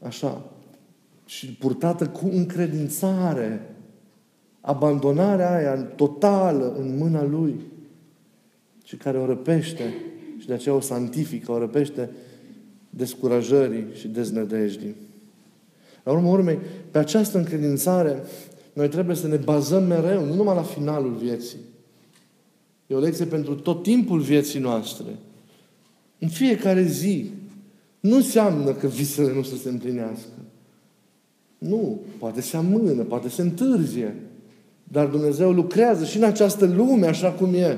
așa 0.01 0.51
și 1.25 1.47
purtată 1.47 2.07
cu 2.07 2.29
încredințare. 2.31 3.75
Abandonarea 4.61 5.55
aia 5.55 5.75
totală 5.75 6.75
în 6.79 6.97
mâna 6.97 7.23
Lui 7.23 7.55
și 8.83 8.95
care 8.95 9.17
o 9.17 9.25
răpește 9.25 9.93
și 10.37 10.47
de 10.47 10.53
aceea 10.53 10.75
o 10.75 10.79
santifică, 10.79 11.51
o 11.51 11.59
răpește 11.59 12.09
descurajării 12.91 13.85
și 13.93 14.07
deznădejdii. 14.07 14.95
La 16.03 16.11
urmă 16.11 16.29
urmei, 16.29 16.59
pe 16.91 16.97
această 16.97 17.37
încredințare, 17.37 18.23
noi 18.73 18.89
trebuie 18.89 19.15
să 19.15 19.27
ne 19.27 19.35
bazăm 19.35 19.83
mereu, 19.83 20.25
nu 20.25 20.33
numai 20.33 20.55
la 20.55 20.61
finalul 20.61 21.13
vieții. 21.13 21.57
E 22.87 22.95
o 22.95 22.99
lecție 22.99 23.25
pentru 23.25 23.55
tot 23.55 23.83
timpul 23.83 24.19
vieții 24.19 24.59
noastre. 24.59 25.15
În 26.19 26.27
fiecare 26.27 26.83
zi. 26.83 27.29
Nu 27.99 28.15
înseamnă 28.15 28.73
că 28.73 28.87
visele 28.87 29.33
nu 29.33 29.43
să 29.43 29.55
se 29.55 29.69
împlinească. 29.69 30.29
Nu. 31.57 32.01
Poate 32.17 32.41
se 32.41 32.57
amână, 32.57 33.03
poate 33.03 33.29
se 33.29 33.41
întârzie. 33.41 34.15
Dar 34.83 35.07
Dumnezeu 35.07 35.51
lucrează 35.51 36.05
și 36.05 36.17
în 36.17 36.23
această 36.23 36.65
lume 36.65 37.07
așa 37.07 37.31
cum 37.31 37.53
e. 37.53 37.77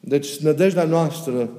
Deci, 0.00 0.38
nădejdea 0.38 0.84
noastră 0.84 1.50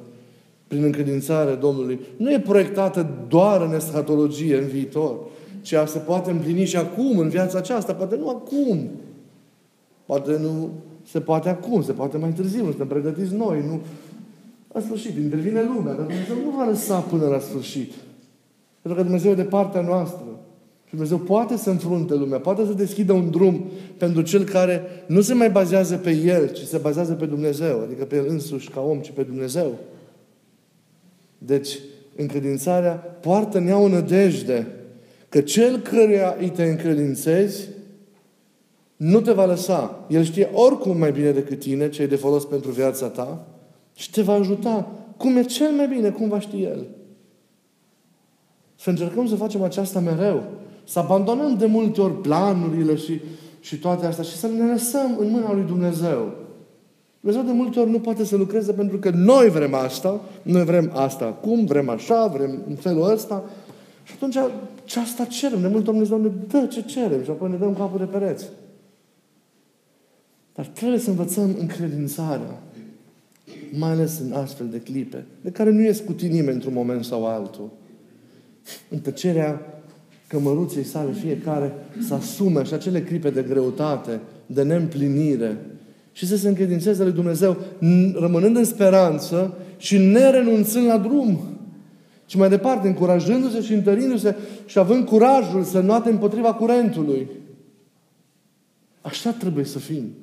prin 0.73 0.85
încredințare 0.85 1.53
Domnului, 1.53 1.99
nu 2.17 2.31
e 2.31 2.39
proiectată 2.39 3.07
doar 3.27 3.61
în 3.61 3.73
eschatologie, 3.73 4.57
în 4.57 4.67
viitor, 4.67 5.17
ci 5.61 5.75
se 5.85 5.97
poate 5.97 6.31
împlini 6.31 6.65
și 6.65 6.77
acum, 6.77 7.17
în 7.17 7.29
viața 7.29 7.57
aceasta, 7.57 7.93
poate 7.93 8.15
nu 8.15 8.29
acum. 8.29 8.89
Poate 10.05 10.37
nu 10.41 10.69
se 11.11 11.19
poate 11.19 11.49
acum, 11.49 11.83
se 11.83 11.91
poate 11.91 12.17
mai 12.17 12.29
târziu, 12.29 12.63
nu 12.63 12.69
suntem 12.69 12.87
pregătiți 12.87 13.33
noi, 13.33 13.63
nu. 13.67 13.79
La 14.71 14.81
sfârșit, 14.81 15.15
intervine 15.17 15.63
lumea, 15.75 15.93
dar 15.93 16.05
Dumnezeu 16.05 16.35
nu 16.43 16.57
va 16.57 16.65
lăsa 16.65 16.99
până 16.99 17.25
la 17.25 17.39
sfârșit. 17.39 17.91
Pentru 18.81 19.01
că 19.01 19.07
Dumnezeu 19.07 19.31
e 19.31 19.35
de 19.35 19.43
partea 19.43 19.81
noastră. 19.81 20.25
Și 20.85 20.89
Dumnezeu 20.89 21.17
poate 21.17 21.57
să 21.57 21.69
înfrunte 21.69 22.13
lumea, 22.13 22.39
poate 22.39 22.65
să 22.65 22.73
deschidă 22.73 23.13
un 23.13 23.29
drum 23.29 23.63
pentru 23.97 24.21
cel 24.21 24.43
care 24.43 24.81
nu 25.07 25.21
se 25.21 25.33
mai 25.33 25.49
bazează 25.49 25.95
pe 25.95 26.11
El, 26.11 26.51
ci 26.51 26.59
se 26.59 26.77
bazează 26.77 27.13
pe 27.13 27.25
Dumnezeu, 27.25 27.81
adică 27.81 28.05
pe 28.05 28.15
El 28.15 28.25
însuși 28.29 28.69
ca 28.69 28.81
om, 28.81 28.99
ci 28.99 29.11
pe 29.11 29.23
Dumnezeu. 29.23 29.71
Deci, 31.45 31.79
încredințarea 32.15 32.91
poartă 32.93 33.57
în 33.57 33.67
ea 33.67 33.77
o 33.77 33.87
nădejde 33.87 34.67
că 35.29 35.41
cel 35.41 35.79
căruia 35.79 36.35
îi 36.39 36.49
te 36.49 36.63
încredințezi 36.63 37.67
nu 38.95 39.21
te 39.21 39.31
va 39.31 39.45
lăsa. 39.45 40.05
El 40.09 40.23
știe 40.23 40.49
oricum 40.53 40.97
mai 40.97 41.11
bine 41.11 41.31
decât 41.31 41.59
tine 41.59 41.89
ce 41.89 42.01
e 42.01 42.07
de 42.07 42.15
folos 42.15 42.45
pentru 42.45 42.71
viața 42.71 43.07
ta 43.07 43.47
și 43.93 44.11
te 44.11 44.21
va 44.21 44.33
ajuta 44.33 44.91
cum 45.17 45.37
e 45.37 45.43
cel 45.43 45.71
mai 45.71 45.87
bine, 45.87 46.09
cum 46.09 46.29
va 46.29 46.39
ști 46.39 46.63
El. 46.63 46.87
Să 48.75 48.89
încercăm 48.89 49.27
să 49.27 49.35
facem 49.35 49.63
aceasta 49.63 49.99
mereu. 49.99 50.43
Să 50.83 50.99
abandonăm 50.99 51.57
de 51.57 51.65
multe 51.65 52.01
ori 52.01 52.21
planurile 52.21 52.95
și, 52.95 53.21
și 53.59 53.79
toate 53.79 54.05
astea 54.05 54.23
și 54.23 54.35
să 54.35 54.47
ne 54.47 54.71
lăsăm 54.71 55.17
în 55.19 55.29
mâna 55.29 55.53
lui 55.53 55.63
Dumnezeu. 55.63 56.42
Dumnezeu 57.23 57.53
de 57.53 57.57
multe 57.61 57.79
ori 57.79 57.89
nu 57.89 57.99
poate 57.99 58.25
să 58.25 58.35
lucreze 58.35 58.71
pentru 58.71 58.97
că 58.97 59.09
noi 59.09 59.49
vrem 59.49 59.73
asta, 59.73 60.21
noi 60.41 60.63
vrem 60.63 60.91
asta 60.93 61.25
acum, 61.25 61.65
vrem 61.65 61.89
așa, 61.89 62.27
vrem 62.27 62.61
în 62.67 62.75
felul 62.75 63.11
ăsta. 63.11 63.43
Și 64.03 64.13
atunci 64.15 64.37
ce 64.83 64.99
asta 64.99 65.25
cerem. 65.25 65.61
De 65.61 65.67
multe 65.67 65.89
ori 65.89 65.97
Dumnezeu 65.97 66.21
ne 66.21 66.29
dă 66.47 66.65
ce 66.65 66.81
cerem 66.81 67.23
și 67.23 67.29
apoi 67.29 67.49
ne 67.49 67.55
dăm 67.55 67.75
capul 67.75 67.99
de 67.99 68.05
pereți. 68.05 68.49
Dar 70.55 70.65
trebuie 70.65 70.99
să 70.99 71.09
învățăm 71.09 71.55
încredințarea, 71.59 72.61
mai 73.77 73.89
ales 73.89 74.19
în 74.19 74.31
astfel 74.31 74.67
de 74.67 74.79
clipe, 74.79 75.25
de 75.41 75.49
care 75.49 75.69
nu 75.69 75.81
ies 75.81 75.99
cu 75.99 76.15
nimeni 76.19 76.53
într-un 76.53 76.73
moment 76.73 77.03
sau 77.03 77.25
altul. 77.25 77.69
În 78.89 78.99
tăcerea 78.99 79.81
cămăruței 80.27 80.83
sale 80.83 81.11
fiecare 81.11 81.73
să 82.07 82.13
asume 82.13 82.63
și 82.63 82.73
acele 82.73 83.01
clipe 83.01 83.29
de 83.29 83.41
greutate, 83.41 84.19
de 84.45 84.63
neîmplinire, 84.63 85.57
și 86.13 86.27
să 86.27 86.37
se 86.37 86.47
încredințeze 86.47 87.03
lui 87.03 87.11
Dumnezeu, 87.11 87.57
rămânând 88.13 88.55
în 88.55 88.65
speranță 88.65 89.57
și 89.77 89.97
nerenunțând 89.97 90.85
la 90.87 90.97
drum. 90.97 91.39
Și 92.25 92.37
mai 92.37 92.49
departe, 92.49 92.87
încurajându-se 92.87 93.61
și 93.61 93.73
întărindu-se 93.73 94.35
și 94.65 94.79
având 94.79 95.05
curajul 95.05 95.63
să 95.63 95.79
nuate 95.79 96.09
împotriva 96.09 96.53
curentului. 96.53 97.27
Așa 99.01 99.31
trebuie 99.31 99.65
să 99.65 99.79
fim. 99.79 100.13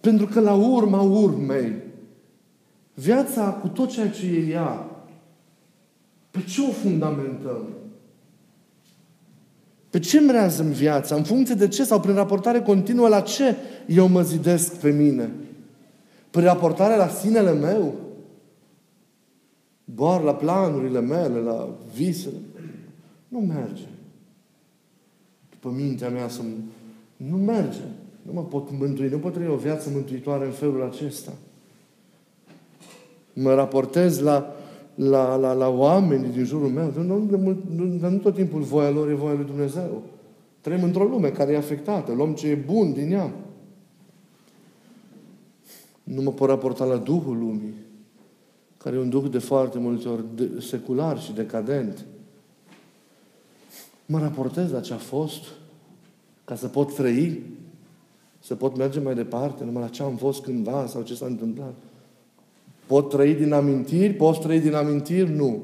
Pentru 0.00 0.26
că 0.26 0.40
la 0.40 0.54
urma 0.54 1.00
urmei, 1.00 1.72
viața 2.94 3.42
cu 3.42 3.68
tot 3.68 3.90
ceea 3.90 4.08
ce 4.08 4.26
e 4.26 4.50
ea, 4.50 4.90
pe 6.30 6.38
ce 6.48 6.60
o 6.60 6.72
fundamentăm? 6.72 7.68
Pe 9.90 9.98
ce 9.98 10.18
îmi 10.18 10.30
rează 10.30 10.62
viața? 10.62 11.14
În 11.14 11.22
funcție 11.22 11.54
de 11.54 11.68
ce? 11.68 11.84
Sau 11.84 12.00
prin 12.00 12.14
raportare 12.14 12.60
continuă 12.60 13.08
la 13.08 13.20
ce 13.20 13.56
eu 13.86 14.08
mă 14.08 14.22
zidesc 14.22 14.74
pe 14.74 14.90
mine? 14.90 15.30
Prin 16.30 16.44
raportare 16.44 16.96
la 16.96 17.08
sinele 17.08 17.52
meu? 17.52 17.94
Doar 19.84 20.22
la 20.22 20.34
planurile 20.34 21.00
mele, 21.00 21.38
la 21.38 21.68
visele? 21.94 22.36
Nu 23.28 23.38
merge. 23.38 23.88
După 25.50 25.74
mintea 25.76 26.08
mea 26.08 26.28
să... 26.28 26.40
Nu 27.16 27.36
merge. 27.36 27.82
Nu 28.22 28.32
mă 28.32 28.44
pot 28.44 28.68
mântui. 28.78 29.08
Nu 29.08 29.18
pot 29.18 29.32
trăi 29.32 29.48
o 29.48 29.56
viață 29.56 29.90
mântuitoare 29.92 30.44
în 30.44 30.52
felul 30.52 30.82
acesta. 30.82 31.32
Mă 33.32 33.54
raportez 33.54 34.18
la 34.18 34.54
la, 34.94 35.36
la, 35.36 35.52
la 35.52 35.68
oamenii 35.68 36.30
din 36.30 36.44
jurul 36.44 36.68
meu. 36.68 36.92
Nu, 36.96 37.02
nu, 37.02 37.56
nu, 37.76 38.08
nu 38.08 38.16
tot 38.16 38.34
timpul 38.34 38.60
voia 38.60 38.90
lor 38.90 39.08
e 39.08 39.14
voia 39.14 39.34
lui 39.34 39.44
Dumnezeu. 39.44 40.02
Trăim 40.60 40.82
într-o 40.82 41.04
lume 41.04 41.28
care 41.28 41.52
e 41.52 41.56
afectată. 41.56 42.12
Luăm 42.12 42.34
ce 42.34 42.48
e 42.48 42.54
bun 42.54 42.92
din 42.92 43.12
ea. 43.12 43.30
Nu 46.14 46.22
mă 46.22 46.32
pot 46.32 46.48
raporta 46.48 46.84
la 46.84 46.96
Duhul 46.96 47.38
lumii, 47.38 47.74
care 48.76 48.96
e 48.96 48.98
un 48.98 49.08
Duh 49.08 49.30
de 49.30 49.38
foarte 49.38 49.78
multe 49.78 50.08
ori 50.08 50.24
de, 50.34 50.60
secular 50.60 51.20
și 51.20 51.32
decadent. 51.32 52.04
mă 54.06 54.18
raportez 54.18 54.70
la 54.70 54.80
ce 54.80 54.92
a 54.92 54.96
fost 54.96 55.42
ca 56.44 56.54
să 56.54 56.66
pot 56.66 56.94
trăi, 56.94 57.40
să 58.40 58.54
pot 58.54 58.76
merge 58.76 59.00
mai 59.00 59.14
departe, 59.14 59.64
numai 59.64 59.82
la 59.82 59.88
ce 59.88 60.02
am 60.02 60.16
fost 60.16 60.42
cândva 60.42 60.86
sau 60.86 61.02
ce 61.02 61.14
s-a 61.14 61.26
întâmplat. 61.26 61.74
Pot 62.86 63.08
trăi 63.08 63.34
din 63.34 63.52
amintiri? 63.52 64.12
Poți 64.12 64.40
trăi 64.40 64.60
din 64.60 64.74
amintiri? 64.74 65.30
Nu. 65.30 65.62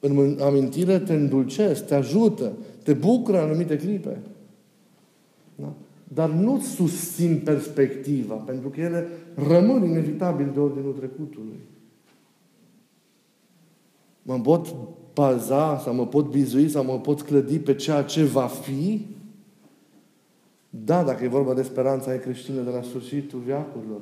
În 0.00 0.38
amintire 0.40 0.98
te 0.98 1.12
îndulcesc, 1.12 1.86
te 1.86 1.94
ajută, 1.94 2.52
te 2.82 2.92
bucură 2.92 3.36
în 3.38 3.44
anumite 3.44 3.76
clipe. 3.76 4.18
Da? 6.14 6.26
Dar 6.26 6.36
nu 6.36 6.60
susțin 6.60 7.40
perspectiva, 7.44 8.34
pentru 8.34 8.68
că 8.68 8.80
ele 8.80 9.08
rămân 9.34 9.84
inevitabil 9.84 10.50
de 10.52 10.60
ordinul 10.60 10.92
trecutului. 10.92 11.58
Mă 14.22 14.40
pot 14.40 14.74
baza 15.14 15.78
sau 15.78 15.94
mă 15.94 16.06
pot 16.06 16.30
bizui 16.30 16.68
sau 16.68 16.84
mă 16.84 17.00
pot 17.00 17.22
clădi 17.22 17.58
pe 17.58 17.74
ceea 17.74 18.02
ce 18.02 18.24
va 18.24 18.46
fi? 18.46 19.06
Da, 20.70 21.04
dacă 21.04 21.24
e 21.24 21.28
vorba 21.28 21.54
de 21.54 21.62
speranța 21.62 22.14
e 22.14 22.18
creștină 22.18 22.60
de 22.60 22.70
la 22.70 22.82
sfârșitul 22.82 23.38
viacurilor. 23.38 24.00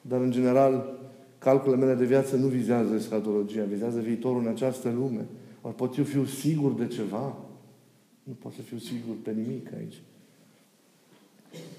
Dar, 0.00 0.20
în 0.20 0.30
general, 0.30 0.98
calculele 1.38 1.84
mele 1.84 1.98
de 1.98 2.04
viață 2.04 2.36
nu 2.36 2.46
vizează 2.46 2.94
escatologia, 2.94 3.64
vizează 3.64 4.00
viitorul 4.00 4.40
în 4.40 4.48
această 4.48 4.90
lume. 4.90 5.26
Ori 5.60 5.74
pot 5.74 5.96
eu 5.96 6.04
fiu 6.04 6.24
sigur 6.24 6.72
de 6.72 6.86
ceva? 6.86 7.36
Nu 8.22 8.32
pot 8.38 8.52
să 8.52 8.60
fiu 8.60 8.78
sigur 8.78 9.14
pe 9.22 9.30
nimic 9.30 9.72
aici. 9.76 10.02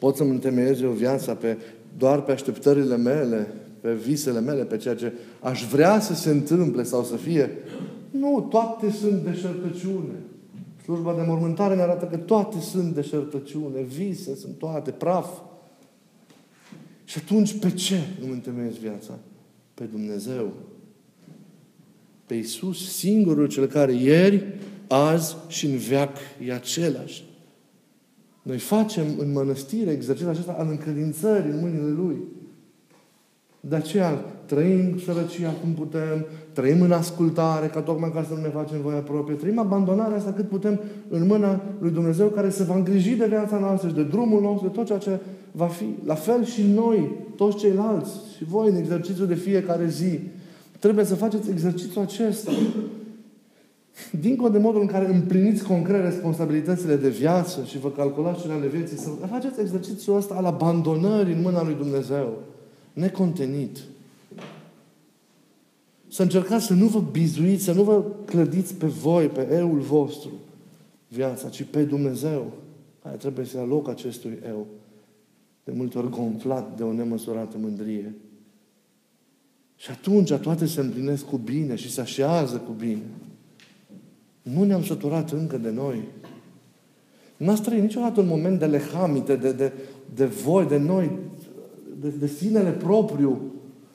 Pot 0.04 0.16
să-mi 0.16 0.30
întemeiez 0.30 0.82
eu 0.82 0.90
viața 0.90 1.36
pe, 1.36 1.58
doar 1.98 2.22
pe 2.22 2.32
așteptările 2.32 2.98
mele, 2.98 3.54
pe 3.82 3.94
visele 3.94 4.40
mele, 4.40 4.64
pe 4.64 4.78
ceea 4.78 4.96
ce 4.96 5.14
aș 5.40 5.66
vrea 5.66 6.00
să 6.00 6.14
se 6.14 6.30
întâmple 6.30 6.84
sau 6.84 7.04
să 7.04 7.16
fie. 7.16 7.50
Nu, 8.12 8.48
toate 8.50 8.92
sunt 8.92 9.24
deșertăciune. 9.24 10.14
Slujba 10.84 11.14
de 11.14 11.24
mormântare 11.28 11.76
ne 11.76 11.82
arată 11.82 12.06
că 12.06 12.18
toate 12.18 12.60
sunt 12.60 12.94
deșertăciune, 12.94 13.82
vise 13.82 14.36
sunt 14.36 14.58
toate, 14.58 14.92
praf. 14.92 15.30
Și 17.04 17.18
atunci 17.24 17.60
pe 17.60 17.72
ce 17.72 18.00
îmi 18.24 18.32
întemeiez 18.32 18.76
viața? 18.76 19.20
Pe 19.74 19.84
Dumnezeu. 19.84 20.54
Pe 22.26 22.34
Iisus, 22.34 22.96
singurul 22.96 23.48
cel 23.48 23.66
care 23.66 23.94
ieri, 23.94 24.46
azi 24.88 25.36
și 25.48 25.66
în 25.66 25.78
veac 25.78 26.18
e 26.46 26.54
același. 26.54 27.24
Noi 28.44 28.58
facem 28.58 29.06
în 29.18 29.32
mănăstire 29.32 29.92
exercițiul 29.92 30.32
acesta 30.32 30.56
al 30.60 30.68
încredințării 30.70 31.52
în 31.52 31.60
mâinile 31.60 31.90
Lui. 31.90 32.18
De 33.60 33.76
aceea 33.76 34.10
trăim 34.46 35.00
sărăcia 35.06 35.50
cum 35.62 35.72
putem, 35.72 36.26
trăim 36.54 36.82
în 36.82 36.92
ascultare, 36.92 37.68
ca 37.68 37.82
tocmai 37.82 38.12
ca 38.12 38.24
să 38.24 38.34
nu 38.34 38.42
ne 38.42 38.48
facem 38.48 38.82
voia 38.82 39.00
proprie, 39.00 39.36
trăim 39.36 39.60
abandonarea 39.60 40.18
asta 40.18 40.34
cât 40.34 40.48
putem 40.48 40.80
în 41.10 41.28
mâna 41.28 41.62
lui 41.80 41.92
Dumnezeu 41.92 42.28
care 42.28 42.50
se 42.50 42.64
va 42.64 42.76
îngriji 42.76 43.16
de 43.16 43.26
viața 43.26 43.60
noastră 43.60 43.88
și 43.88 43.96
de 43.96 44.04
drumul 44.04 44.42
nostru, 44.42 44.68
de 44.68 44.74
tot 44.74 44.86
ceea 44.86 44.98
ce 44.98 45.20
va 45.52 45.68
fi. 45.68 45.86
La 46.06 46.16
fel 46.16 46.46
și 46.46 46.64
noi, 46.74 47.12
toți 47.36 47.58
ceilalți, 47.58 48.12
și 48.38 48.44
voi 48.44 48.70
în 48.70 48.76
exercițiul 48.76 49.28
de 49.28 49.36
fiecare 49.36 49.88
zi, 49.88 50.20
trebuie 50.80 51.06
să 51.06 51.16
faceți 51.16 51.50
exercițiul 51.50 52.04
acesta. 52.04 52.52
Dincolo 54.20 54.50
de 54.50 54.58
modul 54.58 54.82
în 54.82 54.88
care 54.88 55.14
împliniți 55.14 55.64
concret 55.64 56.04
responsabilitățile 56.04 56.96
de 56.96 57.10
viață 57.10 57.64
și 57.64 57.80
vă 57.80 57.92
calculați 57.92 58.42
cele 58.42 58.54
ale 58.54 58.68
vieții, 58.68 58.98
să 58.98 59.10
faceți 59.10 59.60
exercițiul 59.60 60.16
ăsta 60.16 60.36
al 60.36 60.46
abandonării 60.46 61.34
în 61.34 61.42
mâna 61.42 61.64
lui 61.64 61.76
Dumnezeu 61.76 62.38
necontenit. 62.94 63.78
Să 66.08 66.22
încercați 66.22 66.66
să 66.66 66.74
nu 66.74 66.88
vă 66.88 67.04
bizuiți, 67.12 67.64
să 67.64 67.74
nu 67.74 67.84
vă 67.84 68.04
clădiți 68.26 68.76
pe 68.76 68.86
voi, 68.86 69.28
pe 69.28 69.48
eul 69.52 69.80
vostru, 69.80 70.32
viața, 71.08 71.50
ci 71.50 71.64
pe 71.64 71.84
Dumnezeu. 71.84 72.52
Aia 73.02 73.16
trebuie 73.16 73.46
să 73.46 73.58
ia 73.58 73.64
loc 73.64 73.90
acestui 73.90 74.40
eu, 74.48 74.68
de 75.64 75.72
multe 75.76 75.98
ori 75.98 76.10
gonflat 76.10 76.78
de 76.78 76.84
o 76.84 76.94
nemăsurată 76.94 77.58
mândrie. 77.58 78.16
Și 79.76 79.92
atunci 79.92 80.34
toate 80.34 80.66
se 80.66 80.80
împlinesc 80.80 81.26
cu 81.26 81.38
bine 81.38 81.76
și 81.76 81.92
se 81.92 82.02
așează 82.02 82.58
cu 82.58 82.72
bine. 82.72 83.02
Nu 84.44 84.64
ne-am 84.64 84.84
săturat 84.84 85.32
încă 85.32 85.58
de 85.58 85.70
noi. 85.70 86.04
N-ați 87.38 87.62
trăit 87.62 87.82
niciodată 87.82 88.20
un 88.20 88.28
moment 88.28 88.60
de 88.60 88.66
lehamite, 88.66 89.36
de, 89.36 89.52
de, 89.52 89.72
de 90.16 90.26
voi, 90.26 90.66
de 90.66 90.78
noi, 90.78 91.12
de, 92.02 92.08
de 92.20 92.28
sinele 92.28 92.70
propriu. 92.70 93.42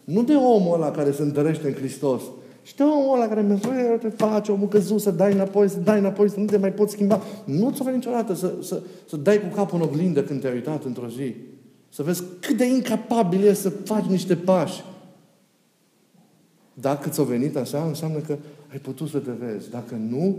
Nu 0.04 0.22
de 0.22 0.34
omul 0.34 0.74
ăla 0.74 0.90
care 0.90 1.12
se 1.12 1.22
întărește 1.22 1.66
în 1.66 1.74
Hristos. 1.74 2.22
Și 2.62 2.76
de 2.76 2.82
omul 2.82 3.14
ăla 3.14 3.28
care 3.28 3.40
merge, 3.40 3.68
te 4.00 4.08
face 4.08 4.52
omul 4.52 4.68
căzut, 4.68 5.00
să 5.00 5.10
dai 5.10 5.32
înapoi, 5.32 5.68
să 5.68 5.78
dai 5.78 5.98
înapoi, 5.98 6.30
să 6.30 6.40
nu 6.40 6.44
te 6.44 6.56
mai 6.56 6.72
poți 6.72 6.92
schimba. 6.92 7.22
Nu 7.44 7.70
ți-o 7.70 7.90
niciodată 7.90 8.34
să, 8.34 8.54
să, 8.62 8.82
să 9.08 9.16
dai 9.16 9.40
cu 9.40 9.54
capul 9.54 9.78
în 9.78 9.84
oglindă 9.84 10.22
când 10.22 10.40
te-ai 10.40 10.54
uitat 10.54 10.84
într-o 10.84 11.08
zi. 11.08 11.34
Să 11.88 12.02
vezi 12.02 12.22
cât 12.40 12.56
de 12.56 12.66
incapabil 12.66 13.44
e 13.44 13.52
să 13.52 13.68
faci 13.68 14.04
niște 14.04 14.34
pași. 14.34 14.84
Dacă 16.74 17.08
ți-a 17.08 17.22
venit 17.22 17.56
așa, 17.56 17.84
înseamnă 17.84 18.18
că 18.18 18.36
ai 18.70 18.78
putut 18.78 19.08
să 19.08 19.18
te 19.18 19.30
vezi. 19.30 19.70
Dacă 19.70 19.94
nu, 19.94 20.36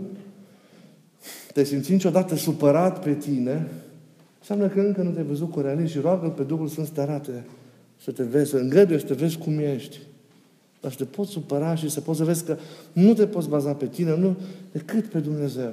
te 1.52 1.64
simți 1.64 1.92
niciodată 1.92 2.34
supărat 2.34 3.02
pe 3.02 3.14
tine, 3.14 3.68
înseamnă 4.38 4.68
că 4.68 4.80
încă 4.80 5.02
nu 5.02 5.10
te-ai 5.10 5.24
văzut 5.24 5.50
cu 5.50 5.60
realist 5.60 5.92
și 5.92 5.98
roagă 5.98 6.28
pe 6.28 6.42
Duhul 6.42 6.68
Sfânt 6.68 6.86
să 6.86 6.92
te 6.92 7.00
arate 7.00 7.44
să 8.02 8.10
te 8.10 8.22
vezi, 8.22 8.50
să 8.50 8.56
îngăduie 8.56 8.98
să 8.98 9.06
te 9.06 9.14
vezi 9.14 9.38
cum 9.38 9.58
ești. 9.58 9.98
Dar 10.80 10.90
să 10.90 10.96
te 10.96 11.04
poți 11.04 11.30
supăra 11.30 11.74
și 11.74 11.90
să 11.90 12.00
poți 12.00 12.18
să 12.18 12.24
vezi 12.24 12.44
că 12.44 12.56
nu 12.92 13.14
te 13.14 13.26
poți 13.26 13.48
baza 13.48 13.72
pe 13.72 13.86
tine, 13.86 14.16
nu, 14.16 14.36
decât 14.72 15.06
pe 15.06 15.18
Dumnezeu, 15.18 15.72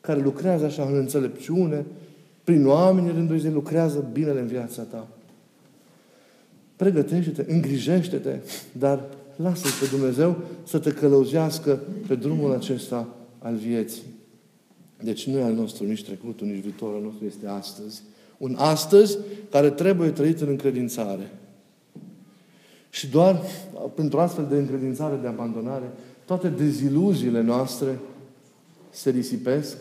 care 0.00 0.20
lucrează 0.20 0.64
așa 0.64 0.82
în 0.82 0.94
înțelepciune, 0.94 1.84
prin 2.44 2.66
oameni 2.66 3.10
rândul 3.10 3.38
zi, 3.38 3.48
lucrează 3.48 4.08
binele 4.12 4.40
în 4.40 4.46
viața 4.46 4.82
ta. 4.82 5.08
Pregătește-te, 6.76 7.52
îngrijește-te, 7.52 8.38
dar 8.72 9.04
lasă 9.36 9.66
pe 9.80 9.96
Dumnezeu 9.96 10.36
să 10.64 10.78
te 10.78 10.92
călăuzească 10.92 11.80
pe 12.06 12.14
drumul 12.14 12.52
acesta 12.52 13.08
al 13.38 13.54
vieții. 13.54 14.02
Deci 15.02 15.26
nu 15.26 15.38
e 15.38 15.42
al 15.42 15.52
nostru 15.52 15.84
nici 15.84 16.04
trecutul, 16.04 16.46
nici 16.46 16.62
viitorul, 16.62 16.94
al 16.94 17.02
nostru 17.02 17.24
este 17.24 17.46
astăzi. 17.46 18.02
Un 18.38 18.54
astăzi 18.58 19.18
care 19.50 19.70
trebuie 19.70 20.10
trăit 20.10 20.40
în 20.40 20.48
încredințare. 20.48 21.30
Și 22.90 23.08
doar 23.08 23.40
printr-o 23.94 24.20
astfel 24.20 24.46
de 24.50 24.56
încredințare, 24.56 25.18
de 25.20 25.26
abandonare, 25.26 25.92
toate 26.24 26.48
deziluziile 26.48 27.42
noastre 27.42 27.98
se 28.90 29.10
risipesc, 29.10 29.76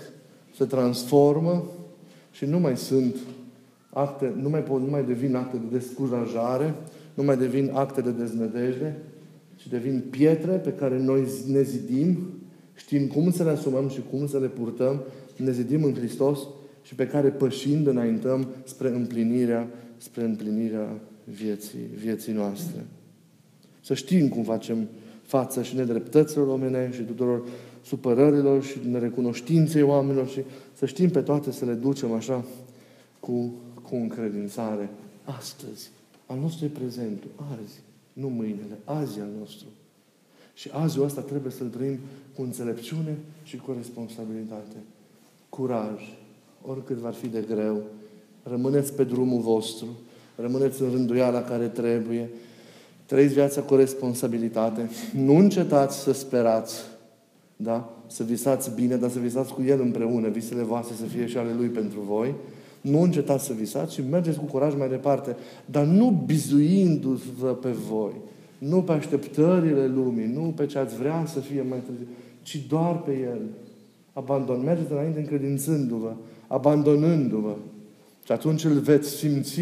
se 0.56 0.66
transformă 0.66 1.64
și 2.32 2.46
nu 2.46 2.60
mai 2.60 2.78
sunt 2.78 3.16
acte, 3.90 4.34
nu 4.42 4.50
mai, 4.50 4.64
pot, 4.64 4.82
nu 4.82 4.90
mai 4.90 5.04
devin 5.04 5.36
acte 5.36 5.58
de 5.58 5.78
descurajare, 5.78 6.76
nu 7.14 7.24
mai 7.24 7.38
devin 7.38 7.72
acte 7.74 8.02
de 8.02 8.12
deznădejde, 8.12 8.98
ci 9.64 9.68
devin 9.70 10.04
pietre 10.10 10.52
pe 10.52 10.74
care 10.74 11.00
noi 11.00 11.28
ne 11.48 11.62
zidim, 11.62 12.18
știm 12.76 13.08
cum 13.08 13.32
să 13.32 13.44
le 13.44 13.50
asumăm 13.50 13.90
și 13.90 14.02
cum 14.10 14.28
să 14.28 14.40
le 14.40 14.48
purtăm, 14.48 15.04
ne 15.36 15.52
zidim 15.52 15.84
în 15.84 15.94
Hristos 15.94 16.40
și 16.82 16.96
pe 16.96 17.08
care 17.08 17.30
pășind 17.30 17.88
înaintăm 17.88 18.48
spre 18.64 18.90
împlinirea, 18.90 19.68
spre 19.98 20.24
împlinirea 20.24 21.00
vieții, 21.24 21.88
vieții 21.96 22.34
noastre. 22.34 22.86
Să 23.82 23.94
știm 23.94 24.30
cum 24.30 24.44
facem 24.44 24.88
față 25.22 25.62
și 25.62 25.76
nedreptăților 25.76 26.48
omenești 26.48 26.96
și 26.96 27.02
tuturor 27.02 27.48
supărărilor 27.84 28.64
și 28.64 28.78
nerecunoștinței 28.90 29.82
oamenilor 29.82 30.28
și 30.28 30.42
să 30.74 30.86
știm 30.86 31.10
pe 31.10 31.22
toate 31.22 31.52
să 31.52 31.66
le 31.66 31.74
ducem 31.74 32.12
așa 32.12 32.46
cu, 33.20 33.54
cu 33.82 33.96
încredințare. 33.96 34.90
Astăzi. 35.24 35.90
Al 36.26 36.38
nostru 36.40 36.66
e 36.66 36.68
prezentul. 36.68 37.30
Azi. 37.36 37.93
Nu 38.14 38.28
mâinile. 38.28 38.80
Azi 38.84 39.20
e 39.20 39.22
al 39.22 39.30
nostru. 39.40 39.68
Și 40.54 40.70
azi 40.74 41.02
ăsta 41.02 41.22
trebuie 41.22 41.52
să-l 41.52 41.68
trăim 41.68 42.00
cu 42.36 42.42
înțelepciune 42.42 43.18
și 43.44 43.58
cu 43.58 43.74
responsabilitate. 43.78 44.76
Curaj, 45.50 46.02
oricât 46.62 46.98
va 46.98 47.10
fi 47.10 47.28
de 47.28 47.46
greu, 47.48 47.84
rămâneți 48.44 48.94
pe 48.94 49.04
drumul 49.04 49.42
vostru, 49.42 49.88
rămâneți 50.36 50.82
în 50.82 50.92
rânduiala 50.92 51.42
care 51.42 51.68
trebuie, 51.68 52.30
trăiți 53.06 53.34
viața 53.34 53.62
cu 53.62 53.76
responsabilitate, 53.76 54.90
nu 55.14 55.36
încetați 55.36 55.98
să 55.98 56.12
sperați, 56.12 56.82
da? 57.56 57.98
Să 58.08 58.24
visați 58.24 58.72
bine, 58.76 58.96
dar 58.96 59.10
să 59.10 59.20
visați 59.20 59.54
cu 59.54 59.62
El 59.62 59.82
împreună, 59.82 60.28
visele 60.28 60.64
voastre 60.64 60.96
să 60.96 61.04
fie 61.04 61.28
și 61.28 61.38
ale 61.38 61.54
Lui 61.54 61.68
pentru 61.68 62.00
voi. 62.00 62.36
Nu 62.84 63.02
încetați 63.02 63.46
să 63.46 63.54
visați 63.54 63.94
și 63.94 64.02
mergeți 64.10 64.38
cu 64.38 64.46
curaj 64.46 64.76
mai 64.76 64.90
departe, 64.90 65.36
dar 65.66 65.86
nu 65.86 66.24
bizuindu-vă 66.26 67.54
pe 67.54 67.70
voi, 67.70 68.14
nu 68.58 68.82
pe 68.82 68.92
așteptările 68.92 69.88
lumii, 69.88 70.26
nu 70.26 70.54
pe 70.56 70.66
ce 70.66 70.78
ați 70.78 70.96
vrea 70.96 71.26
să 71.26 71.40
fie 71.40 71.62
mai 71.62 71.80
târziu, 71.86 72.06
ci 72.42 72.66
doar 72.68 73.02
pe 73.02 73.12
El. 73.12 73.42
Abandon. 74.14 74.64
Mergeți 74.64 74.92
înainte 74.92 75.20
încredințându-vă 75.20 76.14
abandonându-vă. 76.54 77.56
Și 78.26 78.32
atunci 78.32 78.64
îl 78.64 78.80
veți 78.80 79.10
simți 79.10 79.62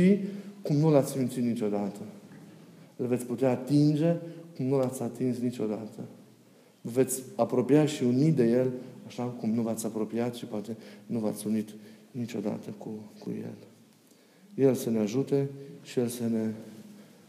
cum 0.61 0.75
nu 0.75 0.91
l-ați 0.91 1.11
simțit 1.11 1.43
niciodată. 1.43 1.99
Îl 2.95 3.05
veți 3.05 3.25
putea 3.25 3.49
atinge 3.49 4.15
cum 4.55 4.65
nu 4.65 4.77
l-ați 4.77 5.01
atins 5.01 5.37
niciodată. 5.37 5.99
veți 6.81 7.21
apropia 7.35 7.85
și 7.85 8.03
uni 8.03 8.31
de 8.31 8.43
El, 8.43 8.71
așa 9.07 9.23
cum 9.23 9.49
nu 9.49 9.61
v-ați 9.61 9.85
apropiat 9.85 10.35
și 10.35 10.45
poate 10.45 10.77
nu 11.05 11.19
v-ați 11.19 11.47
unit 11.47 11.69
niciodată 12.11 12.69
cu, 12.77 12.89
cu 13.19 13.29
El. 13.29 13.55
El 14.65 14.73
să 14.73 14.89
ne 14.89 14.99
ajute 14.99 15.49
și 15.83 15.99
El 15.99 16.07
să 16.07 16.23
ne 16.23 16.49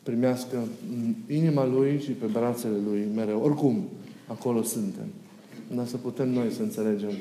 primească 0.03 0.57
în 0.93 1.15
inima 1.35 1.67
Lui 1.67 2.01
și 2.01 2.11
pe 2.11 2.27
brațele 2.27 2.77
Lui 2.89 3.07
mereu. 3.15 3.43
Oricum, 3.43 3.85
acolo 4.27 4.63
suntem. 4.63 5.07
Dar 5.75 5.87
să 5.87 5.97
putem 5.97 6.29
noi 6.29 6.51
să 6.51 6.63
înțelegem 6.63 7.13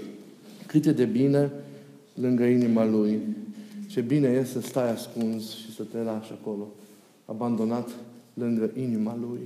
cât 0.65 0.85
e 0.85 0.91
de 0.91 1.05
bine 1.05 1.51
lângă 2.13 2.43
inima 2.43 2.85
Lui. 2.85 3.19
Ce 3.87 4.01
bine 4.01 4.27
e 4.27 4.43
să 4.43 4.61
stai 4.61 4.91
ascuns 4.91 5.55
și 5.55 5.75
să 5.75 5.83
te 5.83 5.97
lași 5.97 6.31
acolo, 6.31 6.67
abandonat 7.25 7.89
lângă 8.33 8.71
inima 8.75 9.17
Lui. 9.21 9.39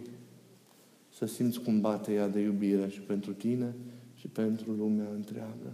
Să 1.17 1.25
simți 1.25 1.59
cum 1.59 1.81
bate 1.81 2.13
ea 2.13 2.27
de 2.27 2.39
iubire 2.39 2.87
și 2.89 2.99
pentru 2.99 3.31
tine 3.31 3.73
și 4.15 4.27
pentru 4.27 4.71
lumea 4.71 5.07
întreagă. 5.15 5.71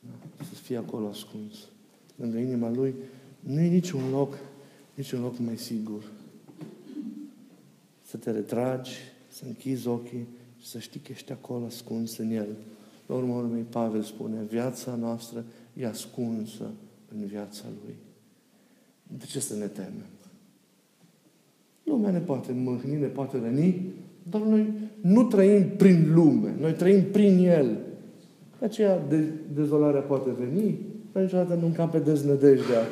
Da? 0.00 0.44
Să 0.44 0.54
fii 0.54 0.76
acolo 0.76 1.08
ascuns. 1.08 1.54
Lângă 2.16 2.38
inima 2.38 2.70
Lui 2.70 2.94
nu 3.40 3.60
e 3.60 3.68
niciun 3.68 4.10
loc, 4.10 4.38
niciun 4.94 5.20
loc 5.20 5.38
mai 5.38 5.56
sigur. 5.56 6.02
Să 8.02 8.16
te 8.16 8.30
retragi, 8.30 8.92
să 9.28 9.44
închizi 9.46 9.86
ochii 9.86 10.26
și 10.58 10.66
să 10.66 10.78
știi 10.78 11.00
că 11.00 11.12
ești 11.12 11.32
acolo 11.32 11.64
ascuns 11.64 12.16
în 12.16 12.30
El. 12.30 12.56
La 13.06 13.14
urmă 13.14 13.34
urmei, 13.34 13.62
Pavel 13.62 14.02
spune, 14.02 14.42
viața 14.42 14.94
noastră 14.94 15.44
e 15.74 15.86
ascunsă 15.86 16.70
în 17.18 17.26
viața 17.26 17.64
Lui. 17.84 17.94
De 19.18 19.24
ce 19.24 19.40
să 19.40 19.56
ne 19.56 19.66
temem? 19.66 20.06
Lumea 21.84 22.10
ne 22.10 22.18
poate 22.18 22.52
mâhni, 22.52 23.00
ne 23.00 23.06
poate 23.06 23.38
răni, 23.38 23.92
dar 24.30 24.40
noi 24.40 24.72
nu 25.00 25.24
trăim 25.24 25.68
prin 25.68 26.14
lume, 26.14 26.54
noi 26.58 26.72
trăim 26.72 27.10
prin 27.10 27.38
El. 27.38 27.87
De 28.58 28.64
aceea 28.64 28.98
de, 29.08 29.24
dezolarea 29.54 30.00
poate 30.00 30.30
veni, 30.38 30.78
dar 31.12 31.22
niciodată 31.22 31.54
nu 31.54 31.66
încape 31.66 31.98
deznădejdea. 31.98 32.82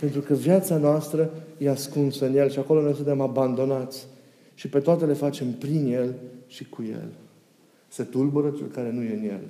Pentru 0.00 0.20
că 0.20 0.34
viața 0.34 0.76
noastră 0.76 1.30
e 1.58 1.70
ascunsă 1.70 2.26
în 2.26 2.36
El 2.36 2.50
și 2.50 2.58
acolo 2.58 2.80
noi 2.80 2.94
suntem 2.94 3.20
abandonați. 3.20 4.06
Și 4.54 4.68
pe 4.68 4.78
toate 4.78 5.04
le 5.04 5.12
facem 5.12 5.52
prin 5.52 5.92
El 5.92 6.14
și 6.46 6.68
cu 6.68 6.82
El. 6.90 7.08
Se 7.88 8.02
tulbură 8.02 8.54
cel 8.56 8.66
care 8.66 8.92
nu 8.92 9.02
e 9.02 9.18
în 9.22 9.28
El. 9.28 9.40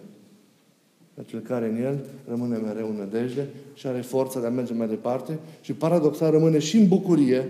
Dar 1.14 1.24
cel 1.24 1.40
care 1.40 1.68
în 1.68 1.84
El 1.84 1.98
rămâne 2.28 2.56
mereu 2.56 2.88
în 2.88 2.96
nădejde 2.96 3.48
și 3.74 3.86
are 3.86 4.00
forța 4.00 4.40
de 4.40 4.46
a 4.46 4.50
merge 4.50 4.74
mai 4.74 4.88
departe 4.88 5.38
și 5.60 5.72
paradoxal 5.72 6.30
rămâne 6.30 6.58
și 6.58 6.76
în 6.76 6.88
bucurie 6.88 7.44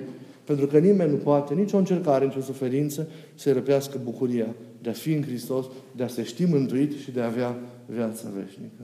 pentru 0.44 0.66
că 0.66 0.78
nimeni 0.78 1.10
nu 1.10 1.16
poate, 1.16 1.54
nicio 1.54 1.76
încercare, 1.76 2.26
nicio 2.26 2.40
suferință, 2.40 3.08
să-i 3.34 3.52
răpească 3.52 4.00
bucuria 4.04 4.54
de 4.82 4.90
a 4.90 4.92
fi 4.92 5.12
în 5.12 5.22
Hristos, 5.22 5.66
de 5.96 6.02
a 6.02 6.08
se 6.08 6.22
ști 6.22 6.44
mântuit 6.44 6.92
și 6.92 7.10
de 7.10 7.20
a 7.20 7.26
avea 7.26 7.58
viața 7.86 8.28
veșnică. 8.34 8.82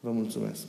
Vă 0.00 0.10
mulțumesc! 0.10 0.66